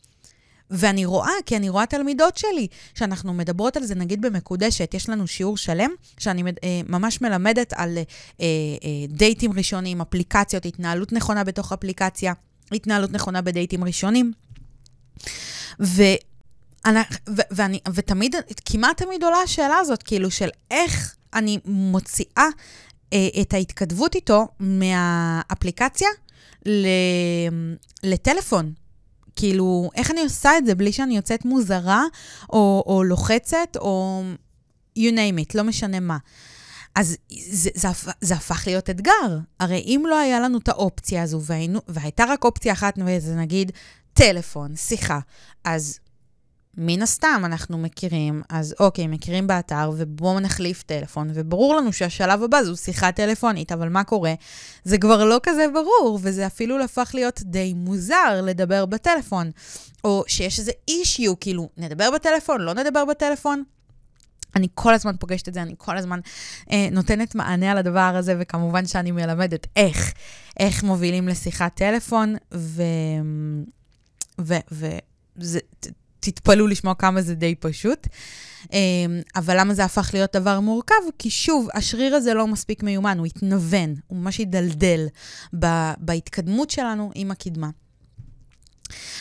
ואני 0.70 1.04
רואה, 1.04 1.32
כי 1.46 1.56
אני 1.56 1.68
רואה 1.68 1.86
תלמידות 1.86 2.36
שלי, 2.36 2.66
שאנחנו 2.94 3.34
מדברות 3.34 3.76
על 3.76 3.84
זה, 3.84 3.94
נגיד 3.94 4.20
במקודשת, 4.20 4.94
יש 4.94 5.08
לנו 5.08 5.26
שיעור 5.26 5.56
שלם, 5.56 5.90
שאני 6.18 6.42
אה, 6.42 6.80
ממש 6.88 7.20
מלמדת 7.20 7.72
על 7.76 7.98
אה, 7.98 8.04
אה, 8.40 8.46
דייטים 9.08 9.52
ראשונים, 9.52 10.00
אפליקציות, 10.00 10.66
התנהלות 10.66 11.12
נכונה 11.12 11.44
בתוך 11.44 11.72
אפליקציה, 11.72 12.32
התנהלות 12.72 13.12
נכונה 13.12 13.42
בדייטים 13.42 13.84
ראשונים. 13.84 14.32
ו... 15.80 16.02
אני, 16.86 17.00
ו- 17.28 17.48
ואני, 17.50 17.80
ותמיד, 17.94 18.34
כמעט 18.64 19.02
תמיד 19.02 19.24
עולה 19.24 19.36
השאלה 19.36 19.76
הזאת, 19.76 20.02
כאילו, 20.02 20.30
של 20.30 20.48
איך 20.70 21.16
אני 21.34 21.58
מוציאה 21.64 22.46
אה, 23.12 23.28
את 23.40 23.54
ההתכתבות 23.54 24.14
איתו 24.14 24.48
מהאפליקציה 24.60 26.08
לטלפון. 28.02 28.72
כאילו, 29.38 29.90
איך 29.94 30.10
אני 30.10 30.20
עושה 30.20 30.58
את 30.58 30.66
זה 30.66 30.74
בלי 30.74 30.92
שאני 30.92 31.16
יוצאת 31.16 31.44
מוזרה, 31.44 32.04
או, 32.50 32.84
או 32.86 33.04
לוחצת, 33.04 33.76
או 33.76 34.22
you 34.98 35.12
name 35.12 35.38
it, 35.40 35.50
לא 35.54 35.64
משנה 35.64 36.00
מה. 36.00 36.18
אז 36.94 37.16
זה, 37.50 37.70
זה, 37.74 37.88
זה 38.20 38.34
הפך 38.34 38.62
להיות 38.66 38.90
אתגר. 38.90 39.38
הרי 39.60 39.78
אם 39.86 40.04
לא 40.08 40.18
היה 40.18 40.40
לנו 40.40 40.58
את 40.58 40.68
האופציה 40.68 41.22
הזו, 41.22 41.40
והיינו, 41.42 41.80
והייתה 41.88 42.24
רק 42.24 42.44
אופציה 42.44 42.72
אחת, 42.72 42.98
וזה 43.06 43.34
נגיד 43.34 43.72
טלפון, 44.14 44.76
שיחה, 44.76 45.18
אז 45.64 45.98
מן 46.76 47.02
הסתם 47.02 47.42
אנחנו 47.44 47.78
מכירים, 47.78 48.42
אז 48.48 48.74
אוקיי, 48.80 49.06
מכירים 49.06 49.46
באתר, 49.46 49.90
ובואו 49.96 50.40
נחליף 50.40 50.82
טלפון, 50.82 51.30
וברור 51.34 51.76
לנו 51.76 51.92
שהשלב 51.92 52.42
הבא 52.42 52.62
זו 52.62 52.76
שיחה 52.76 53.12
טלפונית, 53.12 53.72
אבל 53.72 53.88
מה 53.88 54.04
קורה? 54.04 54.34
זה 54.84 54.98
כבר 54.98 55.24
לא 55.24 55.40
כזה 55.42 55.66
ברור, 55.72 56.18
וזה 56.22 56.46
אפילו 56.46 56.84
הפך 56.84 57.10
להיות 57.14 57.42
די 57.44 57.74
מוזר 57.74 58.40
לדבר 58.42 58.86
בטלפון. 58.86 59.50
או 60.04 60.24
שיש 60.26 60.58
איזה 60.58 60.72
אישיו, 60.88 61.40
כאילו, 61.40 61.68
נדבר 61.76 62.10
בטלפון, 62.10 62.60
לא 62.60 62.74
נדבר 62.74 63.04
בטלפון. 63.04 63.62
אני 64.56 64.68
כל 64.74 64.94
הזמן 64.94 65.16
פוגשת 65.20 65.48
את 65.48 65.54
זה, 65.54 65.62
אני 65.62 65.74
כל 65.78 65.98
הזמן 65.98 66.20
אה, 66.70 66.88
נותנת 66.92 67.34
מענה 67.34 67.70
על 67.70 67.78
הדבר 67.78 68.14
הזה, 68.16 68.36
וכמובן 68.38 68.86
שאני 68.86 69.10
מלמדת 69.10 69.66
איך, 69.76 70.12
איך 70.60 70.82
מובילים 70.82 71.28
לשיחת 71.28 71.74
טלפון, 71.74 72.36
ו... 72.54 72.82
ו... 74.40 74.54
ו... 74.72 74.86
זה, 75.36 75.58
תתפלאו 76.30 76.66
לשמוע 76.66 76.94
כמה 76.94 77.22
זה 77.22 77.34
די 77.34 77.54
פשוט. 77.54 78.06
אמ, 78.72 78.78
אבל 79.36 79.60
למה 79.60 79.74
זה 79.74 79.84
הפך 79.84 80.10
להיות 80.14 80.36
דבר 80.36 80.60
מורכב? 80.60 80.94
כי 81.18 81.30
שוב, 81.30 81.68
השריר 81.74 82.14
הזה 82.14 82.34
לא 82.34 82.46
מספיק 82.46 82.82
מיומן, 82.82 83.18
הוא 83.18 83.26
התנוון, 83.26 83.94
הוא 84.06 84.18
ממש 84.18 84.38
הידלדל 84.38 85.06
בהתקדמות 85.98 86.70
שלנו 86.70 87.10
עם 87.14 87.30
הקדמה. 87.30 87.70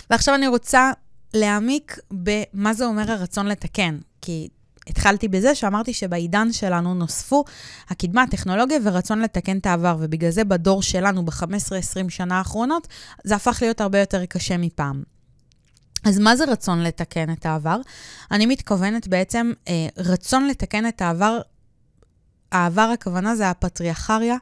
ועכשיו 0.10 0.36
אני 0.36 0.48
רוצה 0.48 0.91
להעמיק 1.34 2.00
במה 2.12 2.74
זה 2.74 2.86
אומר 2.86 3.12
הרצון 3.12 3.48
לתקן, 3.48 3.98
כי 4.22 4.48
התחלתי 4.88 5.28
בזה 5.28 5.56
שאמרתי 5.56 5.93
שבעידן 5.93 6.52
שלנו 6.52 6.93
נוספו 6.93 7.43
הקדמה, 7.89 8.24
הטכנולוגיה 8.24 8.78
ורצון 8.84 9.22
לתקן 9.22 9.58
את 9.58 9.65
העבר, 9.65 9.98
ובגלל 10.00 10.32
זה 10.32 10.43
בדור 10.43 10.82
שלנו, 10.82 11.26
ב-15-20 11.26 12.10
שנה 12.10 12.38
האחרונות, 12.38 12.88
זה 13.24 13.36
הפך 13.36 13.58
להיות 13.62 13.82
הרבה 13.82 14.00
יותר 14.00 14.26
קשה 14.26 14.58
מפעם. 14.58 15.16
אז 16.03 16.19
מה 16.19 16.36
זה 16.36 16.45
רצון 16.45 16.83
לתקן 16.83 17.31
את 17.31 17.45
העבר? 17.45 17.81
אני 18.31 18.45
מתכוונת 18.45 19.07
בעצם 19.07 19.51
אה, 19.67 19.88
רצון 19.97 20.47
לתקן 20.47 20.88
את 20.88 21.01
העבר, 21.01 21.39
העבר 22.51 22.89
הכוונה 22.93 23.36
זה 23.36 23.49
הפטריארכריה, 23.49 24.36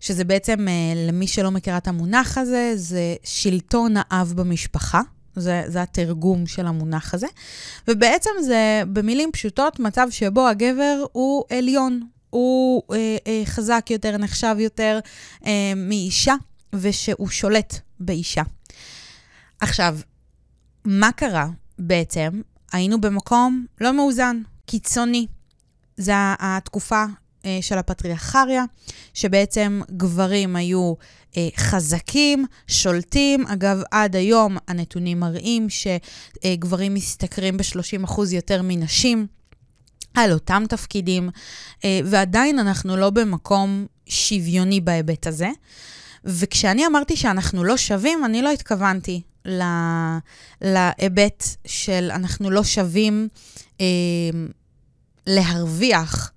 שזה 0.00 0.24
בעצם, 0.24 0.68
אה, 0.68 0.72
למי 1.08 1.26
שלא 1.26 1.50
מכירה 1.50 1.76
את 1.76 1.88
המונח 1.88 2.38
הזה, 2.38 2.72
זה 2.76 3.14
שלטון 3.24 3.94
האב 3.96 4.32
במשפחה. 4.36 5.00
זה, 5.36 5.62
זה 5.66 5.82
התרגום 5.82 6.46
של 6.46 6.66
המונח 6.66 7.14
הזה. 7.14 7.26
ובעצם 7.88 8.30
זה, 8.42 8.82
במילים 8.92 9.32
פשוטות, 9.32 9.80
מצב 9.80 10.06
שבו 10.10 10.48
הגבר 10.48 11.04
הוא 11.12 11.44
עליון, 11.50 12.00
הוא 12.30 12.82
אה, 12.92 13.16
אה, 13.26 13.42
חזק 13.44 13.86
יותר, 13.90 14.16
נחשב 14.16 14.56
יותר 14.58 14.98
אה, 15.46 15.72
מאישה, 15.76 16.34
ושהוא 16.72 17.28
שולט 17.28 17.74
באישה. 18.00 18.42
עכשיו, 19.60 19.98
מה 20.84 21.12
קרה 21.12 21.48
בעצם? 21.78 22.40
היינו 22.72 23.00
במקום 23.00 23.66
לא 23.80 23.92
מאוזן, 23.92 24.42
קיצוני. 24.66 25.26
זו 25.96 26.12
התקופה 26.38 27.04
אה, 27.44 27.58
של 27.60 27.78
הפטריארכריה, 27.78 28.64
שבעצם 29.14 29.80
גברים 29.90 30.56
היו 30.56 30.94
אה, 31.36 31.48
חזקים, 31.56 32.46
שולטים. 32.66 33.46
אגב, 33.46 33.82
עד 33.90 34.16
היום 34.16 34.56
הנתונים 34.68 35.20
מראים 35.20 35.66
שגברים 35.70 36.94
משתכרים 36.94 37.56
ב-30% 37.56 38.20
יותר 38.32 38.60
מנשים. 38.64 39.26
על 40.14 40.32
אותם 40.32 40.62
תפקידים, 40.68 41.30
אה, 41.84 42.00
ועדיין 42.04 42.58
אנחנו 42.58 42.96
לא 42.96 43.10
במקום 43.10 43.86
שוויוני 44.06 44.80
בהיבט 44.80 45.26
הזה. 45.26 45.50
וכשאני 46.24 46.86
אמרתי 46.86 47.16
שאנחנו 47.16 47.64
לא 47.64 47.76
שווים, 47.76 48.24
אני 48.24 48.42
לא 48.42 48.50
התכוונתי 48.50 49.22
להיבט 50.60 51.44
של 51.66 52.10
אנחנו 52.14 52.50
לא 52.50 52.64
שווים 52.64 53.28
אה, 53.80 53.86
להרוויח 55.26 56.32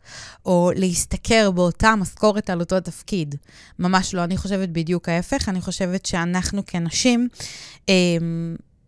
או 0.46 0.72
להשתכר 0.76 1.52
באותה 1.52 1.96
משכורת 1.96 2.50
על 2.50 2.60
אותו 2.60 2.80
תפקיד. 2.80 3.36
ממש 3.80 4.14
לא, 4.14 4.24
אני 4.24 4.38
חושבת 4.38 4.70
בדיוק 4.70 5.10
ההפך. 5.10 5.50
אני 5.50 5.62
חושבת 5.62 6.06
שאנחנו 6.06 6.66
כנשים 6.68 7.28
אה, 7.90 7.94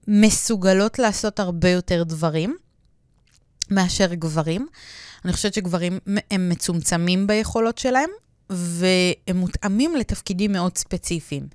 מסוגלות 0.08 1.00
לעשות 1.00 1.40
הרבה 1.40 1.70
יותר 1.70 2.04
דברים 2.04 2.56
מאשר 3.72 4.14
גברים. 4.14 4.68
אני 5.26 5.34
חושבת 5.34 5.54
שגברים 5.54 6.00
הם 6.32 6.50
מצומצמים 6.50 7.28
ביכולות 7.28 7.78
שלהם, 7.78 8.10
והם 8.50 9.38
מותאמים 9.38 9.96
לתפקידים 9.96 10.52
מאוד 10.52 10.78
ספציפיים. 10.78 11.48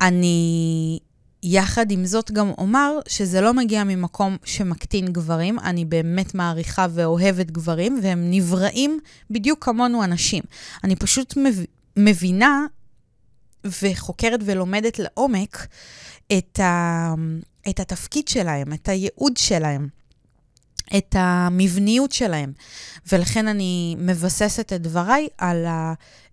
אני 0.00 0.98
יחד 1.42 1.90
עם 1.90 2.06
זאת 2.06 2.30
גם 2.30 2.50
אומר 2.58 2.98
שזה 3.08 3.40
לא 3.40 3.54
מגיע 3.54 3.84
ממקום 3.84 4.36
שמקטין 4.44 5.12
גברים, 5.12 5.58
אני 5.58 5.84
באמת 5.84 6.34
מעריכה 6.34 6.86
ואוהבת 6.90 7.50
גברים, 7.50 7.98
והם 8.02 8.30
נבראים 8.30 9.00
בדיוק 9.30 9.64
כמונו 9.64 10.04
אנשים. 10.04 10.42
אני 10.84 10.96
פשוט 10.96 11.36
מב... 11.36 11.64
מבינה 11.96 12.66
וחוקרת 13.82 14.40
ולומדת 14.44 14.98
לעומק 14.98 15.66
את, 16.38 16.60
ה... 16.60 17.14
את 17.68 17.80
התפקיד 17.80 18.28
שלהם, 18.28 18.72
את 18.72 18.88
הייעוד 18.88 19.36
שלהם. 19.36 19.88
את 20.96 21.16
המבניות 21.18 22.12
שלהם. 22.12 22.52
ולכן 23.12 23.48
אני 23.48 23.96
מבססת 23.98 24.72
את 24.72 24.82
דבריי 24.82 25.28
על 25.38 25.66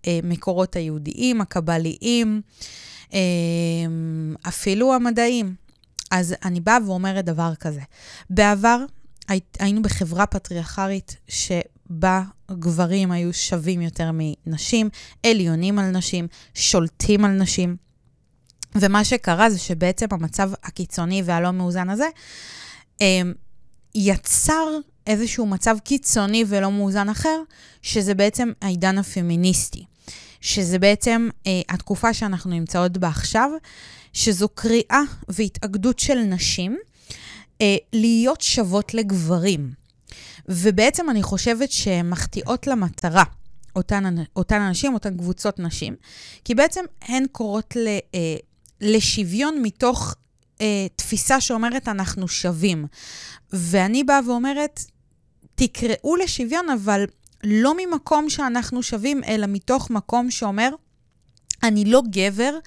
המקורות 0.04 0.76
היהודיים, 0.76 1.40
הקבליים, 1.40 2.42
אפילו 4.48 4.94
המדעים. 4.94 5.54
אז 6.10 6.34
אני 6.44 6.60
באה 6.60 6.78
ואומרת 6.86 7.24
דבר 7.24 7.54
כזה. 7.54 7.80
בעבר 8.30 8.78
היינו 9.58 9.82
בחברה 9.82 10.26
פטריארכרית 10.26 11.16
שבה 11.28 12.22
גברים 12.50 13.12
היו 13.12 13.32
שווים 13.32 13.82
יותר 13.82 14.10
מנשים, 14.12 14.88
עליונים 15.26 15.78
על 15.78 15.90
נשים, 15.90 16.28
שולטים 16.54 17.24
על 17.24 17.30
נשים. 17.30 17.76
ומה 18.74 19.04
שקרה 19.04 19.50
זה 19.50 19.58
שבעצם 19.58 20.06
המצב 20.10 20.50
הקיצוני 20.62 21.22
והלא 21.24 21.50
מאוזן 21.50 21.90
הזה 21.90 22.08
אמ, 23.00 23.32
יצר 23.94 24.66
איזשהו 25.06 25.46
מצב 25.46 25.76
קיצוני 25.84 26.44
ולא 26.48 26.72
מאוזן 26.72 27.08
אחר, 27.08 27.42
שזה 27.82 28.14
בעצם 28.14 28.52
העידן 28.60 28.98
הפמיניסטי. 28.98 29.84
שזה 30.44 30.78
בעצם 30.78 31.28
אה, 31.46 31.60
התקופה 31.68 32.14
שאנחנו 32.14 32.50
נמצאות 32.50 32.98
בה 32.98 33.08
עכשיו, 33.08 33.50
שזו 34.12 34.48
קריאה 34.48 35.00
והתאגדות 35.28 35.98
של 35.98 36.18
נשים 36.18 36.78
אה, 37.60 37.76
להיות 37.92 38.40
שוות 38.40 38.94
לגברים. 38.94 39.72
ובעצם 40.48 41.10
אני 41.10 41.22
חושבת 41.22 41.72
שהן 41.72 42.10
מחטיאות 42.10 42.66
למטרה, 42.66 43.24
אותן, 43.76 44.14
אותן 44.36 44.60
אנשים, 44.60 44.94
אותן 44.94 45.16
קבוצות 45.16 45.58
נשים, 45.58 45.96
כי 46.44 46.54
בעצם 46.54 46.84
הן 47.02 47.24
קוראות 47.32 47.76
ל, 47.76 47.88
אה, 48.14 48.36
לשוויון 48.80 49.62
מתוך 49.62 50.14
אה, 50.60 50.86
תפיסה 50.96 51.40
שאומרת 51.40 51.88
אנחנו 51.88 52.28
שווים. 52.28 52.86
ואני 53.52 54.04
באה 54.04 54.20
ואומרת, 54.26 54.84
תקראו 55.54 56.16
לשוויון, 56.16 56.70
אבל 56.70 57.04
לא 57.44 57.74
ממקום 57.76 58.30
שאנחנו 58.30 58.82
שווים, 58.82 59.24
אלא 59.24 59.46
מתוך 59.46 59.90
מקום 59.90 60.30
שאומר, 60.30 60.70
אני 61.62 61.84
לא 61.84 62.02
גבר, 62.10 62.58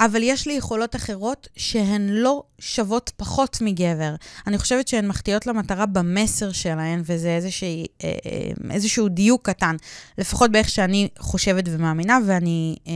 אבל 0.00 0.22
יש 0.22 0.46
לי 0.46 0.52
יכולות 0.52 0.96
אחרות 0.96 1.48
שהן 1.56 2.08
לא 2.08 2.42
שוות 2.58 3.12
פחות 3.16 3.58
מגבר. 3.60 4.14
אני 4.46 4.58
חושבת 4.58 4.88
שהן 4.88 5.08
מחטיאות 5.08 5.46
למטרה 5.46 5.86
במסר 5.86 6.52
שלהן, 6.52 7.02
וזה 7.04 7.28
איזושהי, 7.28 7.86
אה, 8.04 8.12
אה, 8.26 8.70
איזשהו 8.70 9.08
דיוק 9.08 9.48
קטן, 9.48 9.76
לפחות 10.18 10.52
באיך 10.52 10.68
שאני 10.68 11.08
חושבת 11.18 11.64
ומאמינה, 11.66 12.18
ואני... 12.26 12.76
אה, 12.86 12.92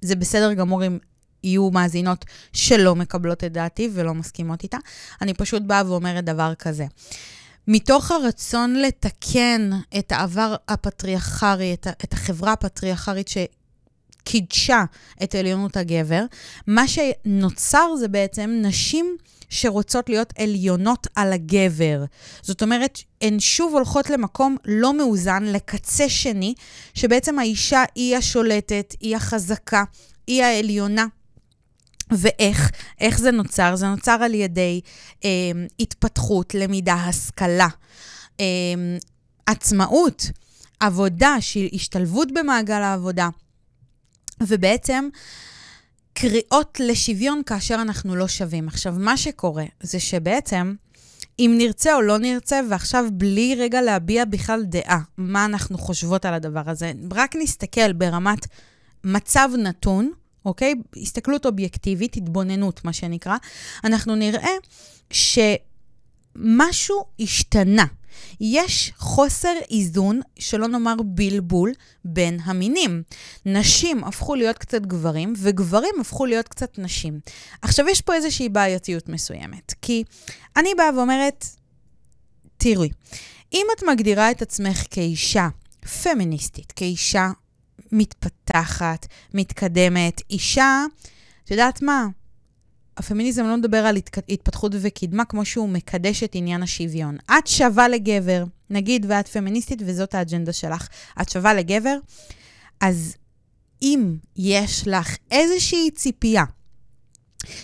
זה 0.00 0.16
בסדר 0.16 0.52
גמור 0.52 0.86
אם 0.86 0.98
יהיו 1.44 1.70
מאזינות 1.70 2.24
שלא 2.52 2.96
מקבלות 2.96 3.44
את 3.44 3.52
דעתי 3.52 3.88
ולא 3.92 4.14
מסכימות 4.14 4.62
איתה. 4.62 4.78
אני 5.22 5.34
פשוט 5.34 5.62
באה 5.62 5.82
ואומרת 5.86 6.24
דבר 6.24 6.54
כזה. 6.54 6.86
מתוך 7.68 8.10
הרצון 8.10 8.76
לתקן 8.76 9.70
את 9.98 10.12
העבר 10.12 10.54
הפטריארכרי, 10.68 11.74
את, 11.74 11.86
את 12.04 12.12
החברה 12.12 12.52
הפטריארכרית 12.52 13.28
שקידשה 13.28 14.84
את 15.22 15.34
עליונות 15.34 15.76
הגבר, 15.76 16.24
מה 16.66 16.84
שנוצר 16.88 17.96
זה 17.96 18.08
בעצם 18.08 18.50
נשים 18.62 19.16
שרוצות 19.48 20.08
להיות 20.08 20.32
עליונות 20.38 21.06
על 21.14 21.32
הגבר. 21.32 22.04
זאת 22.42 22.62
אומרת, 22.62 22.98
הן 23.20 23.40
שוב 23.40 23.74
הולכות 23.74 24.10
למקום 24.10 24.56
לא 24.64 24.94
מאוזן, 24.94 25.44
לקצה 25.44 26.08
שני, 26.08 26.54
שבעצם 26.94 27.38
האישה 27.38 27.82
היא 27.94 28.16
השולטת, 28.16 28.94
היא 29.00 29.16
החזקה, 29.16 29.84
היא 30.26 30.42
העליונה. 30.42 31.06
ואיך? 32.18 32.70
איך 33.00 33.18
זה 33.18 33.30
נוצר? 33.30 33.76
זה 33.76 33.88
נוצר 33.88 34.18
על 34.22 34.34
ידי 34.34 34.80
אה, 35.24 35.30
התפתחות, 35.80 36.54
למידה, 36.54 36.94
השכלה, 36.94 37.68
אה, 38.40 38.44
עצמאות. 39.46 40.30
עבודה, 40.82 41.36
השתלבות 41.72 42.32
במעגל 42.32 42.82
העבודה, 42.82 43.28
ובעצם 44.40 45.08
קריאות 46.12 46.80
לשוויון 46.80 47.42
כאשר 47.46 47.74
אנחנו 47.74 48.16
לא 48.16 48.28
שווים. 48.28 48.68
עכשיו, 48.68 48.94
מה 48.98 49.16
שקורה 49.16 49.64
זה 49.80 50.00
שבעצם, 50.00 50.74
אם 51.38 51.54
נרצה 51.58 51.94
או 51.94 52.02
לא 52.02 52.18
נרצה, 52.18 52.60
ועכשיו 52.70 53.04
בלי 53.12 53.54
רגע 53.58 53.82
להביע 53.82 54.24
בכלל 54.24 54.62
דעה, 54.64 55.00
מה 55.18 55.44
אנחנו 55.44 55.78
חושבות 55.78 56.24
על 56.24 56.34
הדבר 56.34 56.62
הזה, 56.66 56.92
רק 57.12 57.36
נסתכל 57.36 57.92
ברמת 57.92 58.46
מצב 59.04 59.48
נתון, 59.58 60.12
אוקיי? 60.44 60.74
הסתכלות 60.96 61.46
אובייקטיבית, 61.46 62.16
התבוננות, 62.16 62.84
מה 62.84 62.92
שנקרא, 62.92 63.36
אנחנו 63.84 64.14
נראה 64.14 64.52
שמשהו 65.10 67.04
השתנה. 67.20 67.86
יש 68.40 68.92
חוסר 68.96 69.52
איזון, 69.70 70.20
שלא 70.38 70.68
נאמר 70.68 70.94
בלבול, 71.04 71.72
בין 72.04 72.40
המינים. 72.44 73.02
נשים 73.46 74.04
הפכו 74.04 74.34
להיות 74.34 74.58
קצת 74.58 74.82
גברים, 74.82 75.32
וגברים 75.36 75.94
הפכו 76.00 76.26
להיות 76.26 76.48
קצת 76.48 76.78
נשים. 76.78 77.20
עכשיו, 77.62 77.88
יש 77.88 78.00
פה 78.00 78.14
איזושהי 78.14 78.48
בעייתיות 78.48 79.08
מסוימת, 79.08 79.74
כי 79.82 80.04
אני 80.56 80.68
באה 80.76 80.96
ואומרת, 80.96 81.46
תראי, 82.56 82.88
אם 83.52 83.66
את 83.76 83.82
מגדירה 83.82 84.30
את 84.30 84.42
עצמך 84.42 84.84
כאישה 84.90 85.48
פמיניסטית, 86.02 86.72
כאישה 86.72 87.30
מתפתחת, 87.92 89.06
מתקדמת, 89.34 90.22
אישה, 90.30 90.84
את 91.44 91.50
יודעת 91.50 91.82
מה? 91.82 92.06
הפמיניזם 92.96 93.44
לא 93.44 93.56
מדבר 93.56 93.86
על 93.86 93.96
התפתחות 94.28 94.72
וקדמה 94.80 95.24
כמו 95.24 95.44
שהוא 95.44 95.68
מקדש 95.68 96.22
את 96.22 96.30
עניין 96.34 96.62
השוויון. 96.62 97.16
את 97.38 97.46
שווה 97.46 97.88
לגבר, 97.88 98.44
נגיד 98.70 99.06
ואת 99.08 99.28
פמיניסטית 99.28 99.82
וזאת 99.86 100.14
האג'נדה 100.14 100.52
שלך, 100.52 100.88
את 101.22 101.28
שווה 101.28 101.54
לגבר, 101.54 101.96
אז 102.80 103.14
אם 103.82 104.16
יש 104.36 104.82
לך 104.88 105.16
איזושהי 105.30 105.90
ציפייה 105.90 106.44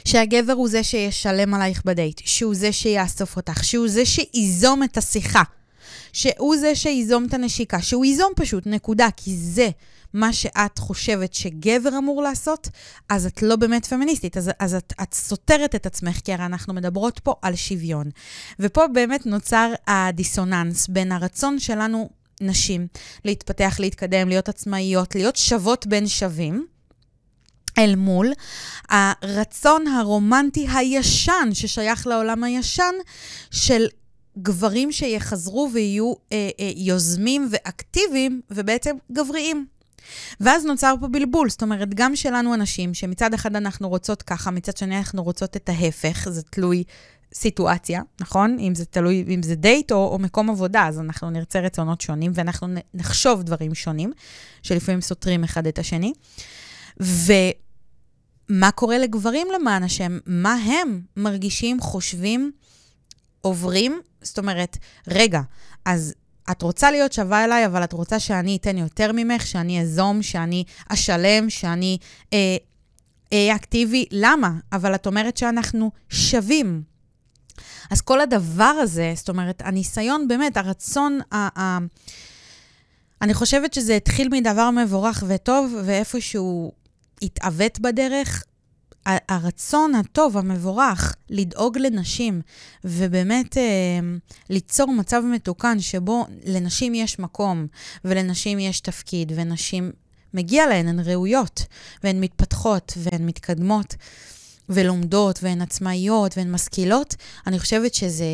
שהגבר 0.04 0.52
הוא 0.52 0.68
זה 0.68 0.82
שישלם 0.82 1.54
עלייך 1.54 1.82
בדייט, 1.84 2.20
שהוא 2.24 2.54
זה 2.54 2.72
שיאסוף 2.72 3.36
אותך, 3.36 3.64
שהוא 3.64 3.88
זה 3.88 4.06
שייזום 4.06 4.82
את 4.82 4.96
השיחה, 4.96 5.42
שהוא 6.12 6.56
זה 6.56 6.74
שייזום 6.74 7.24
את 7.24 7.34
הנשיקה, 7.34 7.82
שהוא 7.82 8.04
ייזום 8.04 8.32
פשוט, 8.36 8.66
נקודה, 8.66 9.08
כי 9.16 9.36
זה 9.36 9.68
מה 10.14 10.32
שאת 10.32 10.78
חושבת 10.78 11.34
שגבר 11.34 11.98
אמור 11.98 12.22
לעשות, 12.22 12.68
אז 13.08 13.26
את 13.26 13.42
לא 13.42 13.56
באמת 13.56 13.86
פמיניסטית, 13.86 14.36
אז, 14.36 14.50
אז 14.58 14.74
את, 14.74 14.92
את 15.02 15.14
סותרת 15.14 15.74
את 15.74 15.86
עצמך, 15.86 16.20
כי 16.24 16.32
הרי 16.32 16.44
אנחנו 16.44 16.74
מדברות 16.74 17.18
פה 17.18 17.34
על 17.42 17.54
שוויון. 17.54 18.10
ופה 18.60 18.86
באמת 18.86 19.26
נוצר 19.26 19.72
הדיסוננס 19.86 20.88
בין 20.88 21.12
הרצון 21.12 21.58
שלנו, 21.58 22.10
נשים, 22.40 22.86
להתפתח, 23.24 23.76
להתקדם, 23.80 24.28
להיות 24.28 24.48
עצמאיות, 24.48 25.14
להיות 25.14 25.36
שוות 25.36 25.86
בין 25.86 26.08
שווים. 26.08 26.66
אל 27.78 27.96
מול 27.96 28.32
הרצון 28.88 29.86
הרומנטי 29.86 30.66
הישן 30.74 31.48
ששייך 31.52 32.06
לעולם 32.06 32.44
הישן 32.44 32.94
של 33.50 33.86
גברים 34.42 34.92
שיחזרו 34.92 35.70
ויהיו 35.72 36.12
אה, 36.32 36.50
אה, 36.60 36.70
יוזמים 36.76 37.48
ואקטיביים 37.50 38.40
ובעצם 38.50 38.96
גבריים. 39.12 39.66
ואז 40.40 40.64
נוצר 40.64 40.94
פה 41.00 41.08
בלבול, 41.08 41.50
זאת 41.50 41.62
אומרת, 41.62 41.94
גם 41.94 42.16
שלנו 42.16 42.54
אנשים, 42.54 42.94
שמצד 42.94 43.34
אחד 43.34 43.56
אנחנו 43.56 43.88
רוצות 43.88 44.22
ככה, 44.22 44.50
מצד 44.50 44.76
שני 44.76 44.98
אנחנו 44.98 45.22
רוצות 45.22 45.56
את 45.56 45.68
ההפך, 45.68 46.28
זה 46.30 46.42
תלוי 46.42 46.84
סיטואציה, 47.34 48.02
נכון? 48.20 48.56
אם 48.58 48.74
זה 48.74 48.84
תלוי, 48.84 49.24
אם 49.34 49.42
זה 49.42 49.54
דייט 49.54 49.92
או, 49.92 50.08
או 50.12 50.18
מקום 50.18 50.50
עבודה, 50.50 50.86
אז 50.86 51.00
אנחנו 51.00 51.30
נרצה 51.30 51.60
רצונות 51.60 52.00
שונים, 52.00 52.32
ואנחנו 52.34 52.66
נחשוב 52.94 53.42
דברים 53.42 53.74
שונים, 53.74 54.12
שלפעמים 54.62 55.00
סותרים 55.00 55.44
אחד 55.44 55.66
את 55.66 55.78
השני. 55.78 56.12
ומה 57.00 58.70
קורה 58.74 58.98
לגברים 58.98 59.46
למען 59.54 59.82
השם? 59.82 60.18
מה 60.26 60.54
הם 60.54 61.00
מרגישים, 61.16 61.80
חושבים, 61.80 62.52
עוברים? 63.40 64.00
זאת 64.22 64.38
אומרת, 64.38 64.78
רגע, 65.08 65.40
אז 65.84 66.14
את 66.50 66.62
רוצה 66.62 66.90
להיות 66.90 67.12
שווה 67.12 67.44
אליי, 67.44 67.66
אבל 67.66 67.84
את 67.84 67.92
רוצה 67.92 68.20
שאני 68.20 68.56
אתן 68.56 68.78
יותר 68.78 69.10
ממך, 69.14 69.46
שאני 69.46 69.80
אזום, 69.82 70.22
שאני 70.22 70.64
אשלם, 70.88 71.50
שאני 71.50 71.98
אהיה 72.32 73.52
אה, 73.52 73.56
אקטיבי. 73.56 74.04
למה? 74.10 74.50
אבל 74.72 74.94
את 74.94 75.06
אומרת 75.06 75.36
שאנחנו 75.36 75.90
שווים. 76.08 76.82
אז 77.90 78.00
כל 78.00 78.20
הדבר 78.20 78.64
הזה, 78.64 79.12
זאת 79.16 79.28
אומרת, 79.28 79.62
הניסיון, 79.64 80.28
באמת, 80.28 80.56
הרצון, 80.56 81.18
ה- 81.32 81.60
ה- 81.60 81.78
אני 83.22 83.34
חושבת 83.34 83.74
שזה 83.74 83.96
התחיל 83.96 84.28
מדבר 84.28 84.70
מבורך 84.70 85.24
וטוב, 85.26 85.74
ואיפשהו 85.84 86.72
התעוות 87.22 87.78
בדרך, 87.80 88.44
הרצון 89.28 89.94
הטוב, 89.94 90.36
המבורך, 90.36 91.14
לדאוג 91.30 91.78
לנשים, 91.78 92.40
ובאמת 92.84 93.56
אה, 93.58 93.62
ליצור 94.50 94.92
מצב 94.92 95.22
מתוקן 95.34 95.80
שבו 95.80 96.26
לנשים 96.46 96.94
יש 96.94 97.18
מקום, 97.18 97.66
ולנשים 98.04 98.58
יש 98.58 98.80
תפקיד, 98.80 99.32
ונשים, 99.36 99.92
מגיע 100.34 100.66
להן, 100.66 100.88
הן 100.88 101.00
ראויות, 101.00 101.66
והן 102.04 102.20
מתפתחות, 102.20 102.92
והן 102.96 103.26
מתקדמות, 103.26 103.94
ולומדות, 104.68 105.38
והן 105.42 105.62
עצמאיות, 105.62 106.36
והן 106.36 106.52
משכילות, 106.52 107.14
אני 107.46 107.58
חושבת 107.58 107.94
שזה 107.94 108.24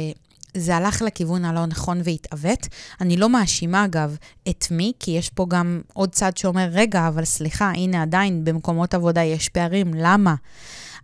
זה 0.57 0.77
הלך 0.77 1.03
לכיוון 1.03 1.45
הלא 1.45 1.67
נכון 1.67 2.01
והתעוות. 2.05 2.69
אני 3.01 3.17
לא 3.17 3.29
מאשימה, 3.29 3.85
אגב, 3.85 4.17
את 4.49 4.67
מי, 4.71 4.93
כי 5.01 5.11
יש 5.11 5.31
פה 5.31 5.47
גם 5.49 5.81
עוד 5.93 6.12
צד 6.12 6.37
שאומר, 6.37 6.69
רגע, 6.73 7.09
אבל 7.09 7.25
סליחה, 7.25 7.71
הנה 7.71 8.03
עדיין 8.03 8.45
במקומות 8.45 8.95
עבודה 8.95 9.23
יש 9.23 9.49
פערים, 9.49 9.95
למה? 9.95 10.35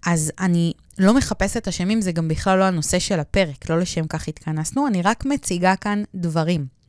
אז 0.07 0.33
אני 0.41 0.73
לא 0.99 1.15
מחפשת 1.15 1.69
אשמים, 1.69 2.01
זה 2.01 2.13
גם 2.13 2.29
בכלל 2.29 2.59
לא 2.59 2.65
הנושא 2.65 2.99
של 2.99 3.21
הפרק, 3.21 3.71
לא 3.71 3.79
לשם 3.79 4.07
כך 4.07 4.29
התכנסנו, 4.29 4.87
אני 4.87 5.03
רק 5.03 5.25
מציגה 5.25 5.77
כאן 5.77 6.03
דברים. 6.15 6.80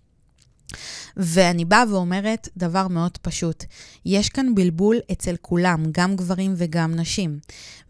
ואני 1.18 1.66
באה 1.66 1.84
ואומרת 1.90 2.50
דבר 2.58 2.88
מאוד 2.88 3.18
פשוט, 3.22 3.64
יש 4.06 4.30
כאן 4.30 4.56
בלבול 4.56 5.00
אצל 5.12 5.36
כולם, 5.42 5.84
גם 5.92 6.16
גברים 6.16 6.54
וגם 6.58 6.96
נשים, 6.96 7.40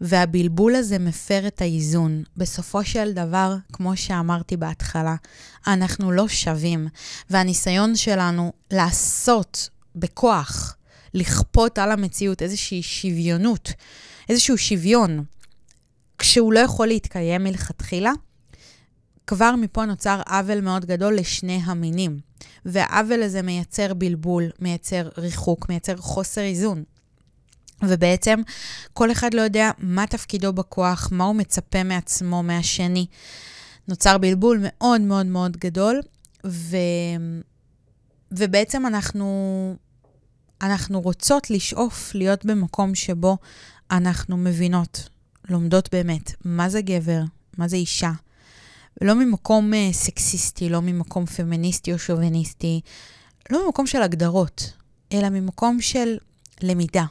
והבלבול 0.00 0.74
הזה 0.74 0.98
מפר 0.98 1.46
את 1.46 1.60
האיזון. 1.60 2.22
בסופו 2.36 2.84
של 2.84 3.12
דבר, 3.12 3.56
כמו 3.72 3.96
שאמרתי 3.96 4.56
בהתחלה, 4.56 5.14
אנחנו 5.66 6.12
לא 6.12 6.28
שווים, 6.28 6.88
והניסיון 7.30 7.96
שלנו 7.96 8.52
לעשות 8.70 9.68
בכוח, 9.96 10.76
לכפות 11.14 11.78
על 11.78 11.90
המציאות 11.90 12.42
איזושהי 12.42 12.82
שוויונות, 12.82 13.72
איזשהו 14.28 14.58
שוויון, 14.58 15.24
כשהוא 16.18 16.52
לא 16.52 16.60
יכול 16.60 16.86
להתקיים 16.86 17.44
מלכתחילה, 17.44 18.12
כבר 19.34 19.56
מפה 19.56 19.84
נוצר 19.84 20.20
עוול 20.26 20.60
מאוד 20.60 20.84
גדול 20.84 21.16
לשני 21.16 21.60
המינים. 21.64 22.18
והעוול 22.64 23.22
הזה 23.22 23.42
מייצר 23.42 23.94
בלבול, 23.94 24.50
מייצר 24.60 25.08
ריחוק, 25.18 25.68
מייצר 25.68 25.96
חוסר 25.96 26.40
איזון. 26.40 26.84
ובעצם 27.82 28.40
כל 28.92 29.12
אחד 29.12 29.34
לא 29.34 29.40
יודע 29.40 29.70
מה 29.78 30.06
תפקידו 30.06 30.52
בכוח, 30.52 31.08
מה 31.12 31.24
הוא 31.24 31.34
מצפה 31.34 31.82
מעצמו, 31.82 32.42
מהשני. 32.42 33.06
נוצר 33.88 34.18
בלבול 34.18 34.58
מאוד 34.62 35.00
מאוד 35.00 35.26
מאוד 35.26 35.56
גדול, 35.56 36.00
ו... 36.46 36.76
ובעצם 38.32 38.86
אנחנו, 38.86 39.76
אנחנו 40.62 41.00
רוצות 41.00 41.50
לשאוף 41.50 42.14
להיות 42.14 42.44
במקום 42.44 42.94
שבו 42.94 43.36
אנחנו 43.90 44.36
מבינות, 44.36 45.08
לומדות 45.48 45.88
באמת, 45.94 46.32
מה 46.44 46.68
זה 46.68 46.80
גבר, 46.80 47.22
מה 47.58 47.68
זה 47.68 47.76
אישה, 47.76 48.12
לא 49.00 49.14
ממקום 49.14 49.72
uh, 49.72 49.94
סקסיסטי, 49.94 50.68
לא 50.68 50.82
ממקום 50.82 51.26
פמיניסטי 51.26 51.92
או 51.92 51.98
שוביניסטי, 51.98 52.80
לא 53.50 53.66
ממקום 53.66 53.86
של 53.86 54.02
הגדרות, 54.02 54.72
אלא 55.12 55.28
ממקום 55.28 55.80
של 55.80 56.16
למידה 56.60 57.04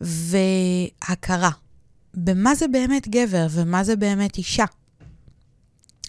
והכרה 0.00 1.50
במה 2.14 2.54
זה 2.54 2.68
באמת 2.68 3.08
גבר 3.08 3.46
ומה 3.50 3.84
זה 3.84 3.96
באמת 3.96 4.38
אישה. 4.38 4.64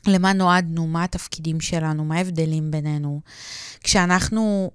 למה 0.07 0.34
נועדנו, 0.34 0.88
מה 0.88 1.03
התפקידים 1.03 1.61
שלנו, 1.61 2.05
מה 2.05 2.15
ההבדלים 2.15 2.71
בינינו. 2.71 3.21
כשאנחנו 3.84 4.71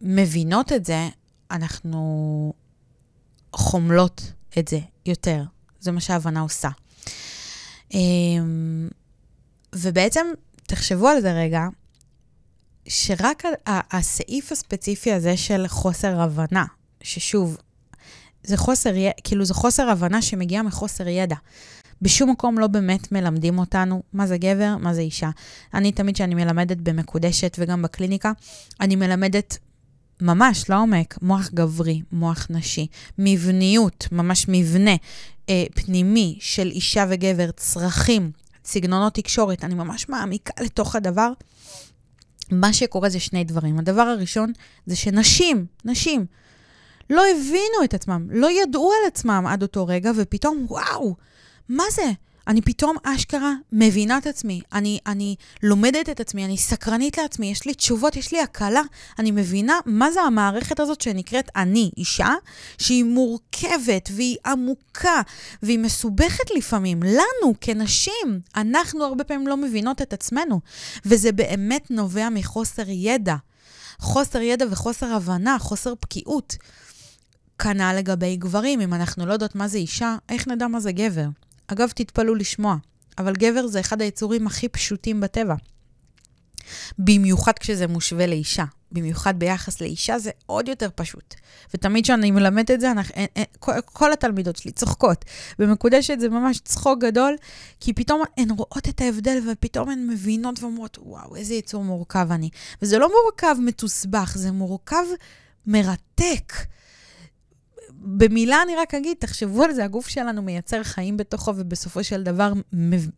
מבינות 0.00 0.72
את 0.72 0.84
זה, 0.84 1.08
אנחנו 1.50 2.52
חומלות 3.52 4.32
את 4.58 4.68
זה 4.68 4.78
יותר. 5.06 5.42
זה 5.80 5.92
מה 5.92 6.00
שההבנה 6.00 6.40
עושה. 6.40 6.68
ובעצם, 9.74 10.26
תחשבו 10.66 11.08
על 11.08 11.20
זה 11.20 11.32
רגע, 11.32 11.66
שרק 12.88 13.42
הסעיף 13.66 14.52
הספציפי 14.52 15.12
הזה 15.12 15.36
של 15.36 15.68
חוסר 15.68 16.20
הבנה, 16.20 16.64
ששוב, 17.02 17.56
זה 18.42 18.56
חוסר, 18.56 18.92
כאילו 19.24 19.44
זה 19.44 19.54
חוסר 19.54 19.90
הבנה 19.90 20.22
שמגיע 20.22 20.62
מחוסר 20.62 21.08
ידע. 21.08 21.36
בשום 22.02 22.30
מקום 22.30 22.58
לא 22.58 22.66
באמת 22.66 23.12
מלמדים 23.12 23.58
אותנו 23.58 24.02
מה 24.12 24.26
זה 24.26 24.38
גבר, 24.38 24.76
מה 24.80 24.94
זה 24.94 25.00
אישה. 25.00 25.30
אני 25.74 25.92
תמיד 25.92 26.14
כשאני 26.14 26.34
מלמדת 26.34 26.76
במקודשת 26.76 27.56
וגם 27.58 27.82
בקליניקה, 27.82 28.32
אני 28.80 28.96
מלמדת 28.96 29.58
ממש 30.20 30.70
לעומק, 30.70 31.18
מוח 31.22 31.50
גברי, 31.54 32.02
מוח 32.12 32.46
נשי, 32.50 32.86
מבניות, 33.18 34.08
ממש 34.12 34.46
מבנה 34.48 34.96
אה, 35.48 35.64
פנימי 35.74 36.38
של 36.40 36.70
אישה 36.70 37.04
וגבר, 37.08 37.50
צרכים, 37.50 38.30
סגנונות 38.64 39.14
תקשורת, 39.14 39.64
אני 39.64 39.74
ממש 39.74 40.08
מעמיקה 40.08 40.64
לתוך 40.64 40.96
הדבר. 40.96 41.32
מה 42.50 42.72
שקורה 42.72 43.08
זה 43.08 43.20
שני 43.20 43.44
דברים. 43.44 43.78
הדבר 43.78 44.02
הראשון 44.02 44.52
זה 44.86 44.96
שנשים, 44.96 45.66
נשים, 45.84 46.26
לא 47.10 47.22
הבינו 47.30 47.84
את 47.84 47.94
עצמם, 47.94 48.26
לא 48.30 48.50
ידעו 48.50 48.92
על 48.92 49.08
עצמם 49.08 49.44
עד 49.48 49.62
אותו 49.62 49.86
רגע, 49.86 50.10
ופתאום, 50.16 50.66
וואו, 50.68 51.16
מה 51.68 51.84
זה? 51.90 52.12
אני 52.48 52.62
פתאום 52.62 52.96
אשכרה 53.02 53.52
מבינה 53.72 54.18
את 54.18 54.26
עצמי, 54.26 54.60
אני, 54.72 54.98
אני 55.06 55.36
לומדת 55.62 56.08
את 56.08 56.20
עצמי, 56.20 56.44
אני 56.44 56.56
סקרנית 56.56 57.18
לעצמי, 57.18 57.50
יש 57.50 57.66
לי 57.66 57.74
תשובות, 57.74 58.16
יש 58.16 58.32
לי 58.32 58.40
הקלה, 58.40 58.82
אני 59.18 59.30
מבינה 59.30 59.78
מה 59.86 60.10
זה 60.10 60.20
המערכת 60.20 60.80
הזאת 60.80 61.00
שנקראת 61.00 61.50
אני, 61.56 61.90
אישה, 61.96 62.34
שהיא 62.78 63.04
מורכבת 63.04 64.08
והיא 64.12 64.36
עמוקה 64.46 65.20
והיא 65.62 65.78
מסובכת 65.78 66.50
לפעמים. 66.56 67.02
לנו, 67.02 67.54
כנשים, 67.60 68.40
אנחנו 68.56 69.04
הרבה 69.04 69.24
פעמים 69.24 69.46
לא 69.46 69.56
מבינות 69.56 70.02
את 70.02 70.12
עצמנו, 70.12 70.60
וזה 71.04 71.32
באמת 71.32 71.90
נובע 71.90 72.28
מחוסר 72.28 72.88
ידע. 72.88 73.36
חוסר 73.98 74.40
ידע 74.40 74.64
וחוסר 74.70 75.06
הבנה, 75.14 75.56
חוסר 75.58 75.94
בקיאות. 76.02 76.56
כנ"ל 77.58 77.94
לגבי 77.98 78.36
גברים, 78.36 78.80
אם 78.80 78.94
אנחנו 78.94 79.26
לא 79.26 79.32
יודעות 79.32 79.54
מה 79.54 79.68
זה 79.68 79.78
אישה, 79.78 80.16
איך 80.28 80.48
נדע 80.48 80.66
מה 80.66 80.80
זה 80.80 80.92
גבר? 80.92 81.26
אגב, 81.72 81.88
תתפלאו 81.94 82.34
לשמוע, 82.34 82.76
אבל 83.18 83.32
גבר 83.32 83.66
זה 83.66 83.80
אחד 83.80 84.02
היצורים 84.02 84.46
הכי 84.46 84.68
פשוטים 84.68 85.20
בטבע. 85.20 85.54
במיוחד 86.98 87.52
כשזה 87.60 87.86
מושווה 87.86 88.26
לאישה. 88.26 88.64
במיוחד 88.92 89.38
ביחס 89.38 89.80
לאישה 89.80 90.18
זה 90.18 90.30
עוד 90.46 90.68
יותר 90.68 90.88
פשוט. 90.94 91.34
ותמיד 91.74 92.04
כשאני 92.04 92.30
מלמדת 92.30 92.70
את 92.70 92.80
זה, 92.80 92.90
אני, 92.90 93.00
אין, 93.14 93.26
אין, 93.36 93.44
כל, 93.58 93.72
כל 93.84 94.12
התלמידות 94.12 94.56
שלי 94.56 94.72
צוחקות. 94.72 95.24
במקודשת 95.58 96.20
זה 96.20 96.28
ממש 96.28 96.58
צחוק 96.58 96.98
גדול, 97.00 97.36
כי 97.80 97.92
פתאום 97.92 98.22
הן 98.36 98.50
רואות 98.50 98.88
את 98.88 99.00
ההבדל 99.00 99.38
ופתאום 99.52 99.90
הן 99.90 100.06
מבינות 100.06 100.62
ואומרות, 100.62 100.98
וואו, 101.02 101.36
איזה 101.36 101.54
יצור 101.54 101.84
מורכב 101.84 102.26
אני. 102.30 102.50
וזה 102.82 102.98
לא 102.98 103.10
מורכב 103.22 103.56
מתוסבך, 103.60 104.32
זה 104.36 104.52
מורכב 104.52 105.04
מרתק. 105.66 106.52
במילה 108.04 108.62
אני 108.62 108.76
רק 108.76 108.94
אגיד, 108.94 109.16
תחשבו 109.20 109.62
על 109.62 109.72
זה, 109.72 109.84
הגוף 109.84 110.08
שלנו 110.08 110.42
מייצר 110.42 110.82
חיים 110.82 111.16
בתוכו, 111.16 111.52
ובסופו 111.56 112.04
של 112.04 112.22
דבר 112.22 112.52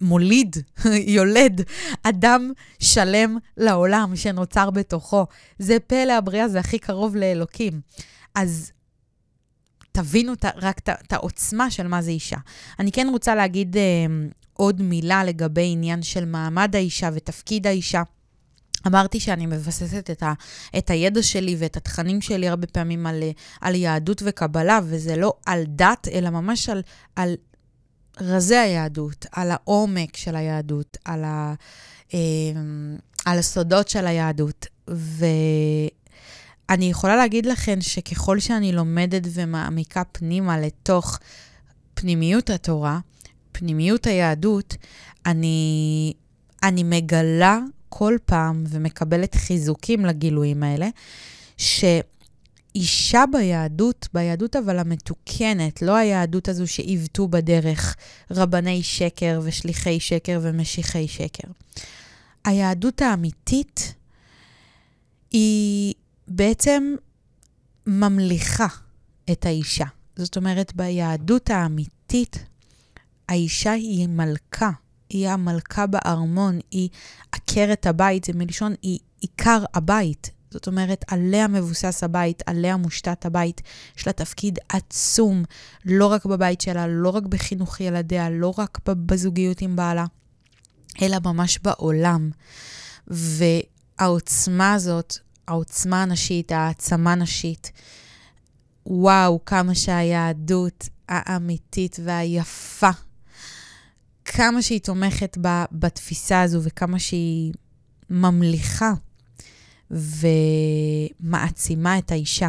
מוליד, 0.01 0.57
יולד 1.16 1.61
אדם 2.03 2.53
שלם 2.78 3.37
לעולם 3.57 4.16
שנוצר 4.16 4.70
בתוכו. 4.70 5.26
זה 5.59 5.80
פלא 5.87 6.12
הבריאה, 6.12 6.49
זה 6.49 6.61
הכי 6.61 6.78
קרוב 6.78 7.16
לאלוקים. 7.16 7.80
אז 8.35 8.72
תבינו 9.93 10.32
רק 10.57 10.78
את 10.89 11.12
העוצמה 11.12 11.70
של 11.70 11.87
מה 11.87 12.03
זה 12.03 12.11
אישה. 12.11 12.37
אני 12.78 12.93
כן 12.93 13.07
רוצה 13.11 13.35
להגיד 13.35 13.76
אה, 13.76 13.82
עוד 14.53 14.82
מילה 14.82 15.24
לגבי 15.24 15.68
עניין 15.72 16.03
של 16.03 16.24
מעמד 16.24 16.76
האישה 16.76 17.11
ותפקיד 17.14 17.66
האישה. 17.66 18.03
אמרתי 18.87 19.20
שאני 19.20 19.47
מבססת 19.47 20.11
את, 20.11 20.22
ה, 20.22 20.32
את 20.78 20.91
הידע 20.91 21.22
שלי 21.22 21.57
ואת 21.59 21.76
התכנים 21.76 22.20
שלי 22.20 22.49
הרבה 22.49 22.66
פעמים 22.66 23.07
על, 23.07 23.22
על 23.61 23.74
יהדות 23.74 24.22
וקבלה, 24.26 24.80
וזה 24.85 25.16
לא 25.16 25.35
על 25.47 25.62
דת, 25.68 26.09
אלא 26.12 26.30
ממש 26.30 26.68
על, 26.68 26.82
על 27.16 27.35
רזי 28.20 28.57
היהדות, 28.57 29.26
על 29.32 29.51
העומק 29.51 30.16
של 30.16 30.37
היהדות, 30.37 30.97
על, 31.05 31.24
ה, 31.24 31.55
אה, 32.14 32.18
על 33.24 33.39
הסודות 33.39 33.89
של 33.89 34.07
היהדות. 34.07 34.66
ואני 34.89 36.85
יכולה 36.91 37.16
להגיד 37.16 37.47
לכם 37.47 37.80
שככל 37.80 38.41
שאני 38.41 38.72
לומדת 38.72 39.22
ומעמיקה 39.32 40.03
פנימה 40.12 40.61
לתוך 40.61 41.18
פנימיות 41.95 42.51
התורה, 42.51 42.99
פנימיות 43.53 44.07
היהדות, 44.07 44.76
אני, 45.26 46.12
אני 46.62 46.82
מגלה 46.82 47.61
כל 47.97 48.17
פעם 48.25 48.65
ומקבלת 48.69 49.35
חיזוקים 49.35 50.05
לגילויים 50.07 50.63
האלה, 50.63 50.89
שאישה 51.57 53.25
ביהדות, 53.33 54.09
ביהדות 54.15 54.57
אבל 54.57 54.79
המתוקנת, 54.79 55.83
לא 55.83 55.97
היהדות 55.97 56.49
הזו 56.49 56.67
שעיוותו 56.67 57.29
בדרך 57.29 57.97
רבני 58.31 58.83
שקר 58.83 59.41
ושליחי 59.45 60.01
שקר 60.01 60.41
ומשיחי 60.43 61.09
שקר. 61.09 61.49
היהדות 62.45 63.03
האמיתית 63.03 63.95
היא 65.31 65.95
בעצם 66.29 66.95
ממליכה 67.87 68.69
את 69.33 69.47
האישה. 69.47 69.87
זאת 70.17 70.37
אומרת, 70.37 70.75
ביהדות 70.75 71.51
האמיתית, 71.51 72.45
האישה 73.29 73.73
היא 73.73 74.09
מלכה. 74.09 74.71
היא 75.15 75.29
המלכה 75.29 75.87
בארמון, 75.87 76.59
היא 76.71 76.89
עקרת 77.33 77.87
הבית, 77.87 78.25
זה 78.25 78.33
מלשון 78.35 78.75
היא 78.83 78.99
עיקר 79.21 79.65
הבית. 79.75 80.31
זאת 80.51 80.67
אומרת, 80.67 81.05
עליה 81.09 81.49
מבוסס 81.49 82.05
הבית, 82.05 82.43
עליה 82.47 82.77
מושתת 82.77 83.27
הבית. 83.27 83.61
יש 83.97 84.07
לה 84.07 84.12
תפקיד 84.12 84.59
עצום, 84.69 85.45
לא 85.85 86.07
רק 86.07 86.27
בבית 86.27 86.61
שלה, 86.61 86.87
לא 86.87 87.09
רק 87.09 87.23
בחינוך 87.23 87.81
ילדיה, 87.81 88.31
לא 88.31 88.55
רק 88.59 88.79
בזוגיות 88.87 89.61
עם 89.61 89.77
בעלה, 89.77 90.05
אלא 91.03 91.17
ממש 91.25 91.59
בעולם. 91.59 92.31
והעוצמה 93.07 94.75
הזאת, 94.75 95.15
העוצמה 95.49 96.03
הנשית, 96.03 96.53
העצמה 96.53 97.12
הנשית, 97.12 97.73
וואו, 98.87 99.45
כמה 99.47 99.75
שהיהדות 99.75 100.89
האמיתית 101.09 101.97
והיפה 102.05 102.91
כמה 104.25 104.62
שהיא 104.62 104.81
תומכת 104.81 105.39
ב, 105.41 105.64
בתפיסה 105.72 106.43
הזו 106.43 106.62
וכמה 106.62 106.99
שהיא 106.99 107.53
ממליכה 108.11 108.93
ומעצימה 111.20 111.99
את 111.99 112.12
האישה. 112.12 112.49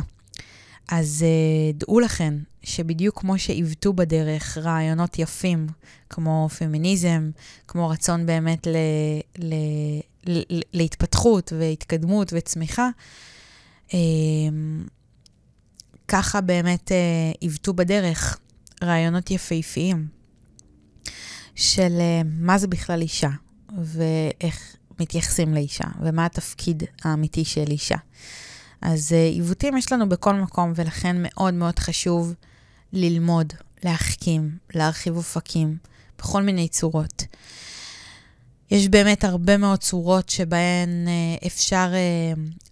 אז 0.87 1.25
uh, 1.25 1.77
דעו 1.77 1.99
לכן 1.99 2.33
שבדיוק 2.63 3.19
כמו 3.19 3.39
שעיוותו 3.39 3.93
בדרך 3.93 4.57
רעיונות 4.57 5.19
יפים, 5.19 5.67
כמו 6.09 6.49
פמיניזם, 6.57 7.31
כמו 7.67 7.89
רצון 7.89 8.25
באמת 8.25 8.67
ל, 8.67 8.75
ל, 9.37 9.53
ל, 10.27 10.59
להתפתחות 10.73 11.53
והתקדמות 11.59 12.33
וצמיחה, 12.35 12.89
uh, 13.87 13.93
ככה 16.07 16.41
באמת 16.41 16.91
uh, 16.91 17.37
עיוותו 17.39 17.73
בדרך 17.73 18.39
רעיונות 18.83 19.31
יפהפיים. 19.31 20.07
של 21.55 21.97
אה, 21.99 22.21
מה 22.39 22.57
זה 22.57 22.67
בכלל 22.67 23.01
אישה, 23.01 23.29
ואיך 23.83 24.75
מתייחסים 24.99 25.53
לאישה, 25.53 25.83
ומה 26.01 26.25
התפקיד 26.25 26.83
האמיתי 27.03 27.45
של 27.45 27.65
אישה. 27.71 27.97
אז 28.81 29.13
אה, 29.13 29.27
עיוותים 29.27 29.77
יש 29.77 29.91
לנו 29.91 30.09
בכל 30.09 30.33
מקום, 30.33 30.73
ולכן 30.75 31.15
מאוד 31.19 31.53
מאוד 31.53 31.79
חשוב 31.79 32.33
ללמוד, 32.93 33.53
להחכים, 33.83 34.57
להרחיב 34.73 35.17
אופקים, 35.17 35.77
בכל 36.17 36.43
מיני 36.43 36.67
צורות. 36.67 37.23
יש 38.71 38.87
באמת 38.87 39.23
הרבה 39.23 39.57
מאוד 39.57 39.79
צורות 39.79 40.29
שבהן 40.29 41.07
אה, 41.07 41.47
אפשר 41.47 41.93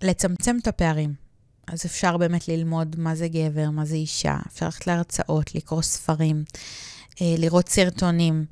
לצמצם 0.02 0.58
את 0.62 0.68
הפערים. 0.68 1.24
אז 1.68 1.86
אפשר 1.86 2.18
באמת 2.18 2.48
ללמוד 2.48 2.96
מה 3.00 3.16
זה 3.16 3.28
גבר, 3.28 3.70
מה 3.70 3.86
זה 3.86 3.96
אישה, 3.96 4.38
אפשר 4.48 4.66
ללכת 4.66 4.88
להרצאות, 4.88 5.56
לקרוא 5.56 5.82
ספרים, 5.82 6.44
לראות 7.22 7.70
סרטונים, 7.70 8.46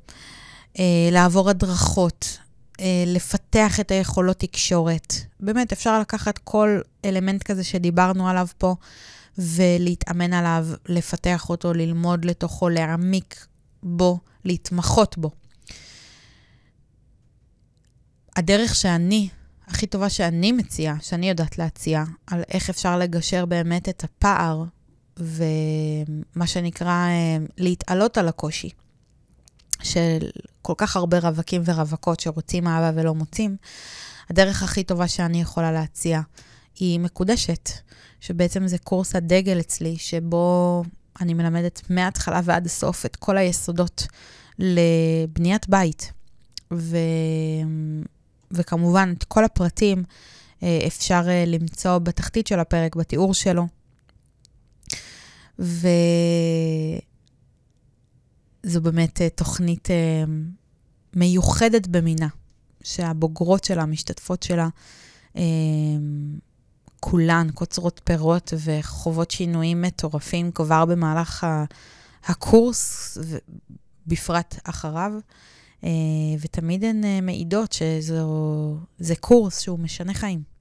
אה, 0.78 1.08
לעבור 1.12 1.50
הדרכות, 1.50 2.38
אה, 2.80 3.04
לפתח 3.06 3.80
את 3.80 3.90
היכולות 3.90 4.38
תקשורת. 4.38 5.14
באמת, 5.40 5.72
אפשר 5.72 6.00
לקחת 6.00 6.38
כל 6.38 6.80
אלמנט 7.04 7.42
כזה 7.42 7.64
שדיברנו 7.64 8.28
עליו 8.28 8.46
פה 8.58 8.74
ולהתאמן 9.38 10.32
עליו, 10.32 10.66
לפתח 10.88 11.50
אותו, 11.50 11.72
ללמוד 11.72 12.24
לתוכו, 12.24 12.68
להעמיק 12.68 13.46
בו, 13.82 14.18
להתמחות 14.44 15.18
בו. 15.18 15.30
הדרך 18.36 18.74
שאני, 18.74 19.28
הכי 19.66 19.86
טובה 19.86 20.10
שאני 20.10 20.52
מציעה, 20.52 20.96
שאני 21.00 21.28
יודעת 21.28 21.58
להציע, 21.58 22.04
על 22.26 22.42
איך 22.48 22.70
אפשר 22.70 22.98
לגשר 22.98 23.46
באמת 23.46 23.88
את 23.88 24.04
הפער 24.04 24.64
ומה 25.16 26.46
שנקרא 26.46 26.88
אה, 26.88 27.36
להתעלות 27.58 28.18
על 28.18 28.28
הקושי 28.28 28.70
של 29.82 30.30
כל 30.62 30.74
כך 30.76 30.96
הרבה 30.96 31.18
רווקים 31.18 31.62
ורווקות 31.64 32.20
שרוצים 32.20 32.68
אהבה 32.68 33.00
ולא 33.00 33.14
מוצאים, 33.14 33.56
הדרך 34.30 34.62
הכי 34.62 34.84
טובה 34.84 35.08
שאני 35.08 35.40
יכולה 35.40 35.72
להציע 35.72 36.20
היא 36.78 37.00
מקודשת, 37.00 37.70
שבעצם 38.20 38.66
זה 38.66 38.78
קורס 38.78 39.16
הדגל 39.16 39.60
אצלי, 39.60 39.96
שבו 39.98 40.84
אני 41.20 41.34
מלמדת 41.34 41.82
מההתחלה 41.90 42.40
ועד 42.44 42.66
הסוף 42.66 43.06
את 43.06 43.16
כל 43.16 43.36
היסודות 43.36 44.06
לבניית 44.58 45.68
בית. 45.68 46.12
ו... 46.72 46.96
וכמובן, 48.50 49.14
את 49.18 49.24
כל 49.24 49.44
הפרטים 49.44 50.04
אה, 50.62 50.78
אפשר 50.86 51.22
אה, 51.28 51.44
למצוא 51.46 51.98
בתחתית 51.98 52.46
של 52.46 52.60
הפרק, 52.60 52.96
בתיאור 52.96 53.34
שלו. 53.34 53.66
וזו 55.58 55.70
באמת 58.82 59.22
אה, 59.22 59.28
תוכנית 59.28 59.88
מיוחדת 61.16 61.86
במינה, 61.86 62.28
שהבוגרות 62.82 63.64
שלה, 63.64 63.82
המשתתפות 63.82 64.42
שלה, 64.42 64.68
כולן 67.00 67.48
קוצרות 67.54 68.00
פירות 68.04 68.52
וחוות 68.64 69.30
שינויים 69.30 69.82
מטורפים 69.82 70.52
כבר 70.52 70.84
במהלך 70.84 71.46
הקורס, 72.24 73.18
בפרט 74.06 74.58
אחריו. 74.64 75.12
ותמיד 76.40 76.84
הן 76.84 77.04
מעידות 77.22 77.72
שזה 77.72 79.14
קורס 79.20 79.60
שהוא 79.60 79.78
משנה 79.78 80.14
חיים. 80.14 80.51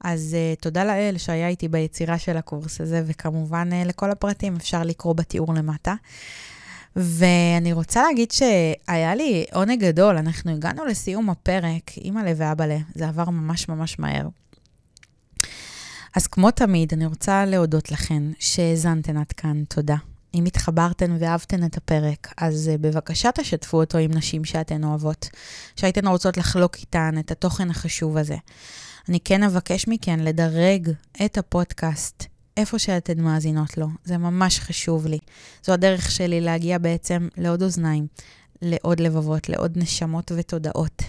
אז 0.00 0.36
uh, 0.36 0.60
תודה 0.60 0.84
לאל 0.84 1.14
שהיה 1.18 1.48
איתי 1.48 1.68
ביצירה 1.68 2.18
של 2.18 2.36
הקורס 2.36 2.80
הזה, 2.80 3.02
וכמובן 3.06 3.68
uh, 3.72 3.88
לכל 3.88 4.10
הפרטים 4.10 4.56
אפשר 4.56 4.82
לקרוא 4.82 5.14
בתיאור 5.14 5.54
למטה. 5.54 5.94
ואני 6.96 7.72
רוצה 7.72 8.02
להגיד 8.02 8.30
שהיה 8.30 9.14
לי 9.14 9.44
עונג 9.52 9.80
גדול, 9.80 10.16
אנחנו 10.16 10.52
הגענו 10.52 10.84
לסיום 10.84 11.30
הפרק, 11.30 11.90
אימא'לה 11.96 12.32
ואבא'לה, 12.36 12.78
זה 12.94 13.08
עבר 13.08 13.30
ממש 13.30 13.68
ממש 13.68 13.98
מהר. 13.98 14.28
אז 16.16 16.26
כמו 16.26 16.50
תמיד, 16.50 16.92
אני 16.92 17.06
רוצה 17.06 17.44
להודות 17.44 17.92
לכן 17.92 18.22
שהאזנתן 18.38 19.16
עד 19.16 19.32
כאן, 19.32 19.64
תודה. 19.64 19.96
אם 20.34 20.44
התחברתן 20.44 21.16
ואהבתן 21.18 21.64
את 21.64 21.76
הפרק, 21.76 22.32
אז 22.36 22.70
uh, 22.74 22.78
בבקשה 22.78 23.32
תשתפו 23.32 23.80
אותו 23.80 23.98
עם 23.98 24.10
נשים 24.14 24.44
שאתן 24.44 24.84
אוהבות, 24.84 25.28
שהייתן 25.76 26.06
רוצות 26.06 26.36
לחלוק 26.36 26.76
איתן 26.76 27.14
את 27.18 27.30
התוכן 27.30 27.70
החשוב 27.70 28.16
הזה. 28.16 28.36
אני 29.08 29.20
כן 29.20 29.42
אבקש 29.42 29.88
מכן 29.88 30.20
לדרג 30.20 30.90
את 31.24 31.38
הפודקאסט 31.38 32.24
איפה 32.56 32.78
שאתן 32.78 33.20
מאזינות 33.20 33.78
לו. 33.78 33.86
זה 34.04 34.18
ממש 34.18 34.60
חשוב 34.60 35.06
לי. 35.06 35.18
זו 35.64 35.72
הדרך 35.72 36.10
שלי 36.10 36.40
להגיע 36.40 36.78
בעצם 36.78 37.28
לעוד 37.36 37.62
אוזניים, 37.62 38.06
לעוד 38.62 39.00
לבבות, 39.00 39.48
לעוד 39.48 39.72
נשמות 39.76 40.32
ותודעות. 40.36 41.02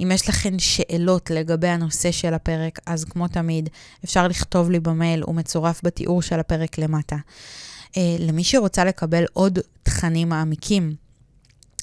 אם 0.00 0.10
יש 0.14 0.28
לכן 0.28 0.58
שאלות 0.58 1.30
לגבי 1.30 1.68
הנושא 1.68 2.12
של 2.12 2.34
הפרק, 2.34 2.78
אז 2.86 3.04
כמו 3.04 3.28
תמיד, 3.28 3.68
אפשר 4.04 4.28
לכתוב 4.28 4.70
לי 4.70 4.80
במייל, 4.80 5.22
הוא 5.22 5.34
מצורף 5.34 5.80
בתיאור 5.84 6.22
של 6.22 6.40
הפרק 6.40 6.78
למטה. 6.78 7.16
Uh, 7.16 7.98
למי 8.18 8.44
שרוצה 8.44 8.84
לקבל 8.84 9.24
עוד 9.32 9.58
תכנים 9.82 10.28
מעמיקים, 10.28 10.94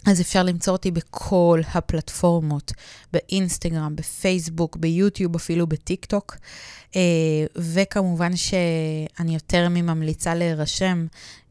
אז 0.06 0.22
אפשר 0.22 0.44
למצוא 0.44 0.74
אותי 0.74 0.92
בכל 0.92 1.62
הפלטפורמות, 1.74 2.72
באינסטגרם, 3.14 3.96
בפייסבוק, 3.96 4.76
ביוטיוב, 4.76 5.36
אפילו 5.36 5.68
בטיק 5.68 6.06
טוק. 6.06 6.38
אה, 6.96 7.02
וכמובן 7.56 8.36
שאני 8.36 9.34
יותר 9.34 9.68
מממליצה 9.70 10.36
להירשם 10.36 11.06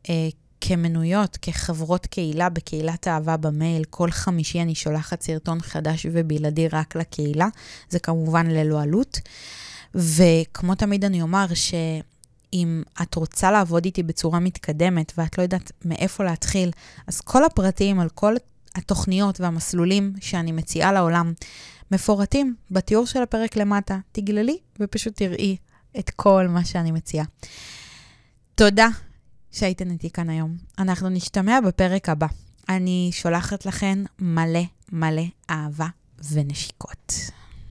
אה, 0.09 0.29
כמנויות, 0.61 1.39
כחברות 1.43 2.07
קהילה 2.07 2.49
בקהילת 2.49 3.09
אהבה 3.09 3.37
במייל. 3.37 3.85
כל 3.91 4.11
חמישי 4.11 4.63
אני 4.63 4.75
שולחת 4.75 5.23
סרטון 5.23 5.61
חדש 5.61 6.07
ובלעדי 6.13 6.69
רק 6.69 6.97
לקהילה. 6.97 7.49
זה 7.91 7.99
כמובן 7.99 8.47
ללא 8.47 8.83
עלות. 8.83 9.21
וכמו 9.95 10.75
תמיד 10.75 11.05
אני 11.05 11.23
אומר 11.23 11.47
ש... 11.55 11.75
אם 12.53 12.83
את 13.03 13.15
רוצה 13.15 13.51
לעבוד 13.51 13.85
איתי 13.85 14.03
בצורה 14.03 14.41
מתקדמת 14.41 15.13
ואת 15.19 15.39
לא 15.39 15.43
יודעת 15.43 15.73
מאיפה 15.85 16.25
להתחיל, 16.25 16.71
אז 17.07 17.21
כל 17.21 17.45
הפרטים 17.45 18.01
על 18.01 18.09
כל 18.09 18.35
התוכניות 18.75 19.41
והמסלולים 19.41 20.13
שאני 20.21 20.53
מציעה 20.53 20.93
לעולם 20.93 21.33
מפורטים 21.91 22.55
בתיאור 22.71 23.07
של 23.07 23.23
הפרק 23.23 23.57
למטה. 23.57 23.99
תגללי 24.13 24.59
ופשוט 24.81 25.17
תראי 25.17 25.57
את 25.99 26.11
כל 26.11 26.47
מה 26.49 26.65
שאני 26.65 26.91
מציעה. 26.91 27.25
תודה 28.55 28.89
שהייתן 29.53 29.91
איתי 29.91 30.11
כאן 30.11 30.31
היום. 30.31 30.57
אנחנו 30.79 31.09
נשתמע 31.09 31.61
בפרק 31.61 32.09
הבא. 32.09 32.27
אני 32.69 33.11
שולחת 33.13 33.67
לכן 33.67 33.99
מלא 34.19 34.63
מלא 34.93 35.23
אהבה 35.51 35.87
ונשיקות. 36.33 37.13